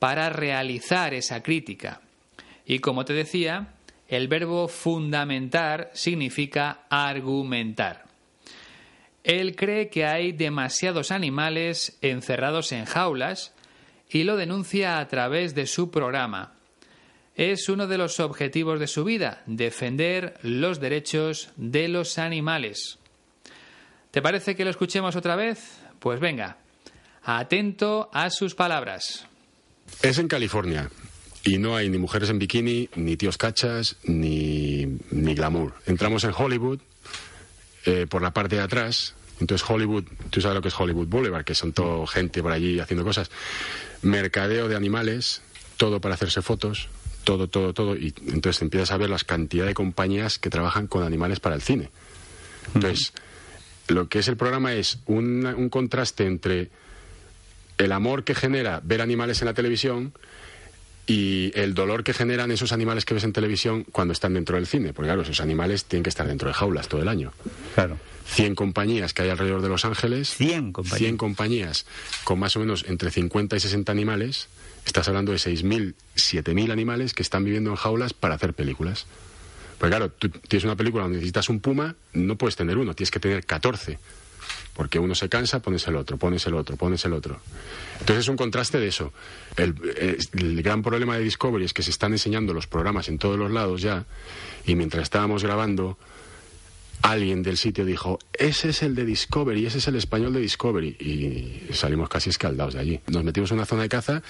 para 0.00 0.28
realizar 0.28 1.14
esa 1.14 1.40
crítica. 1.40 2.00
Y 2.66 2.80
como 2.80 3.04
te 3.04 3.12
decía, 3.12 3.74
el 4.08 4.26
verbo 4.26 4.66
fundamentar 4.66 5.90
significa 5.94 6.80
argumentar. 6.90 8.06
Él 9.22 9.54
cree 9.54 9.88
que 9.88 10.04
hay 10.04 10.32
demasiados 10.32 11.12
animales 11.12 11.96
encerrados 12.00 12.72
en 12.72 12.84
jaulas 12.84 13.54
y 14.10 14.24
lo 14.24 14.36
denuncia 14.36 14.98
a 14.98 15.06
través 15.06 15.54
de 15.54 15.66
su 15.66 15.92
programa. 15.92 16.54
Es 17.36 17.68
uno 17.68 17.86
de 17.86 17.98
los 17.98 18.18
objetivos 18.18 18.80
de 18.80 18.88
su 18.88 19.04
vida, 19.04 19.42
defender 19.46 20.38
los 20.42 20.80
derechos 20.80 21.50
de 21.56 21.86
los 21.86 22.18
animales. 22.18 22.97
¿Te 24.10 24.22
parece 24.22 24.56
que 24.56 24.64
lo 24.64 24.70
escuchemos 24.70 25.16
otra 25.16 25.36
vez? 25.36 25.58
Pues 25.98 26.20
venga, 26.20 26.56
atento 27.24 28.08
a 28.12 28.30
sus 28.30 28.54
palabras. 28.54 29.26
Es 30.02 30.18
en 30.18 30.28
California 30.28 30.90
y 31.44 31.58
no 31.58 31.76
hay 31.76 31.88
ni 31.88 31.98
mujeres 31.98 32.30
en 32.30 32.38
bikini, 32.38 32.88
ni 32.96 33.16
tíos 33.16 33.36
cachas, 33.36 33.96
ni, 34.04 34.98
ni 35.10 35.34
glamour. 35.34 35.74
Entramos 35.86 36.24
en 36.24 36.32
Hollywood 36.36 36.80
eh, 37.84 38.06
por 38.08 38.22
la 38.22 38.32
parte 38.32 38.56
de 38.56 38.62
atrás. 38.62 39.14
Entonces 39.40 39.68
Hollywood, 39.68 40.04
tú 40.30 40.40
sabes 40.40 40.56
lo 40.56 40.62
que 40.62 40.68
es 40.68 40.78
Hollywood 40.78 41.06
Boulevard, 41.06 41.44
que 41.44 41.54
son 41.54 41.72
todo 41.72 42.06
gente 42.06 42.42
por 42.42 42.52
allí 42.52 42.80
haciendo 42.80 43.04
cosas. 43.04 43.30
Mercadeo 44.02 44.68
de 44.68 44.76
animales, 44.76 45.42
todo 45.76 46.00
para 46.00 46.14
hacerse 46.14 46.42
fotos, 46.42 46.88
todo, 47.24 47.48
todo, 47.48 47.72
todo. 47.74 47.94
Y 47.96 48.14
entonces 48.26 48.62
empiezas 48.62 48.90
a 48.90 48.96
ver 48.96 49.10
las 49.10 49.24
cantidad 49.24 49.66
de 49.66 49.74
compañías 49.74 50.38
que 50.38 50.50
trabajan 50.50 50.86
con 50.86 51.02
animales 51.02 51.40
para 51.40 51.54
el 51.54 51.62
cine. 51.62 51.90
Entonces, 52.74 53.12
lo 53.88 54.08
que 54.08 54.20
es 54.20 54.28
el 54.28 54.36
programa 54.36 54.74
es 54.74 54.98
un, 55.06 55.68
contraste 55.70 56.24
entre 56.24 56.70
el 57.78 57.92
amor 57.92 58.24
que 58.24 58.34
genera 58.34 58.80
ver 58.84 59.00
animales 59.00 59.40
en 59.42 59.46
la 59.46 59.54
televisión 59.54 60.12
y 61.06 61.52
el 61.54 61.74
dolor 61.74 62.04
que 62.04 62.12
generan 62.12 62.50
esos 62.50 62.72
animales 62.72 63.04
que 63.04 63.14
ves 63.14 63.24
en 63.24 63.32
televisión 63.32 63.84
cuando 63.92 64.12
están 64.12 64.34
dentro 64.34 64.56
del 64.56 64.66
cine. 64.66 64.92
Porque 64.92 65.08
claro, 65.08 65.22
esos 65.22 65.40
animales 65.40 65.84
tienen 65.84 66.02
que 66.02 66.10
estar 66.10 66.26
dentro 66.26 66.48
de 66.48 66.54
jaulas 66.54 66.88
todo 66.88 67.00
el 67.00 67.08
año. 67.08 67.32
Claro. 67.74 67.98
100 68.26 68.54
compañías 68.54 69.14
que 69.14 69.22
hay 69.22 69.30
alrededor 69.30 69.62
de 69.62 69.68
Los 69.68 69.86
Ángeles. 69.86 70.34
100 70.34 70.72
compañías. 70.72 70.98
100 70.98 71.16
compañías 71.16 71.86
con 72.24 72.38
más 72.38 72.56
o 72.56 72.60
menos 72.60 72.84
entre 72.88 73.10
50 73.10 73.56
y 73.56 73.60
60 73.60 73.90
animales. 73.90 74.48
Estás 74.84 75.08
hablando 75.08 75.32
de 75.32 75.38
6.000, 75.38 75.94
7.000 76.16 76.70
animales 76.72 77.14
que 77.14 77.22
están 77.22 77.44
viviendo 77.44 77.70
en 77.70 77.76
jaulas 77.76 78.12
para 78.12 78.34
hacer 78.34 78.52
películas. 78.52 79.06
Pues 79.78 79.90
claro, 79.90 80.10
tú 80.10 80.28
tienes 80.28 80.64
una 80.64 80.76
película 80.76 81.04
donde 81.04 81.18
necesitas 81.18 81.48
un 81.48 81.60
puma, 81.60 81.94
no 82.12 82.36
puedes 82.36 82.56
tener 82.56 82.76
uno, 82.78 82.94
tienes 82.94 83.10
que 83.10 83.20
tener 83.20 83.44
14. 83.46 83.98
Porque 84.74 84.98
uno 84.98 85.14
se 85.14 85.28
cansa, 85.28 85.60
pones 85.60 85.86
el 85.88 85.96
otro, 85.96 86.18
pones 86.18 86.46
el 86.46 86.54
otro, 86.54 86.76
pones 86.76 87.04
el 87.04 87.12
otro. 87.12 87.40
Entonces 88.00 88.24
es 88.24 88.28
un 88.28 88.36
contraste 88.36 88.78
de 88.78 88.88
eso. 88.88 89.12
El, 89.56 89.74
gran 90.62 90.82
problema 90.82 91.16
de 91.16 91.24
Discovery 91.24 91.64
es 91.64 91.72
que 91.72 91.82
se 91.82 91.90
están 91.90 92.12
enseñando 92.12 92.54
los 92.54 92.66
programas 92.66 93.08
en 93.08 93.18
todos 93.18 93.38
los 93.38 93.50
lados 93.50 93.82
ya, 93.82 94.04
y 94.66 94.76
mientras 94.76 95.02
estábamos 95.04 95.42
grabando, 95.42 95.98
alguien 97.02 97.42
del 97.42 97.56
sitio 97.56 97.84
dijo, 97.84 98.18
ese 98.32 98.70
es 98.70 98.82
el 98.82 98.94
de 98.94 99.04
Discovery, 99.04 99.66
ese 99.66 99.78
es 99.78 99.88
el 99.88 99.96
español 99.96 100.32
de 100.32 100.40
Discovery. 100.40 100.88
Y 100.88 101.74
salimos 101.74 102.08
casi 102.08 102.30
escaldados 102.30 102.74
de 102.74 102.80
allí. 102.80 103.00
Nos 103.08 103.24
metimos 103.24 103.50
en 103.50 103.58
una 103.58 103.66
zona 103.66 103.82
de 103.82 103.88
caza 103.88 104.22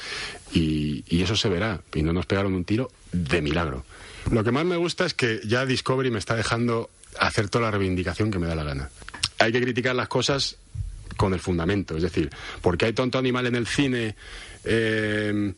y, 0.52 1.04
y 1.08 1.22
eso 1.22 1.36
se 1.36 1.48
verá. 1.48 1.82
Y 1.94 2.02
no 2.02 2.12
nos 2.12 2.26
pegaron 2.26 2.54
un 2.54 2.64
tiro 2.64 2.90
de 3.12 3.42
milagro. 3.42 3.84
Lo 4.30 4.44
que 4.44 4.52
más 4.52 4.64
me 4.64 4.76
gusta 4.76 5.06
es 5.06 5.14
que 5.14 5.40
ya 5.44 5.64
Discovery 5.64 6.10
me 6.10 6.18
está 6.18 6.34
dejando 6.34 6.90
hacer 7.18 7.48
toda 7.48 7.66
la 7.66 7.70
reivindicación 7.70 8.30
que 8.30 8.38
me 8.38 8.46
da 8.46 8.54
la 8.54 8.64
gana. 8.64 8.90
Hay 9.38 9.52
que 9.52 9.60
criticar 9.60 9.94
las 9.94 10.08
cosas 10.08 10.56
con 11.16 11.34
el 11.34 11.40
fundamento, 11.40 11.96
es 11.96 12.02
decir, 12.02 12.30
porque 12.60 12.86
hay 12.86 12.92
tanto 12.92 13.18
animal 13.18 13.46
en 13.46 13.54
el 13.56 13.66
cine. 13.66 14.16
Eh, 14.64 15.54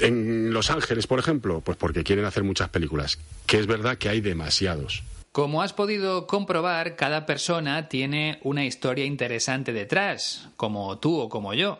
en 0.00 0.52
Los 0.52 0.70
Ángeles, 0.70 1.06
por 1.06 1.18
ejemplo, 1.18 1.60
pues 1.60 1.76
porque 1.76 2.04
quieren 2.04 2.24
hacer 2.24 2.44
muchas 2.44 2.68
películas, 2.68 3.18
que 3.46 3.58
es 3.58 3.66
verdad 3.66 3.98
que 3.98 4.08
hay 4.08 4.20
demasiados. 4.20 5.02
Como 5.32 5.62
has 5.62 5.72
podido 5.72 6.26
comprobar, 6.26 6.96
cada 6.96 7.26
persona 7.26 7.88
tiene 7.88 8.40
una 8.42 8.64
historia 8.64 9.04
interesante 9.04 9.72
detrás, 9.72 10.48
como 10.56 10.98
tú 10.98 11.18
o 11.18 11.28
como 11.28 11.52
yo. 11.54 11.78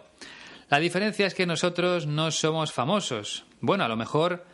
La 0.69 0.79
diferencia 0.79 1.27
es 1.27 1.35
que 1.35 1.47
nosotros 1.47 2.07
no 2.07 2.31
somos 2.31 2.73
famosos. 2.73 3.45
Bueno, 3.61 3.85
a 3.85 3.89
lo 3.89 3.97
mejor 3.97 4.45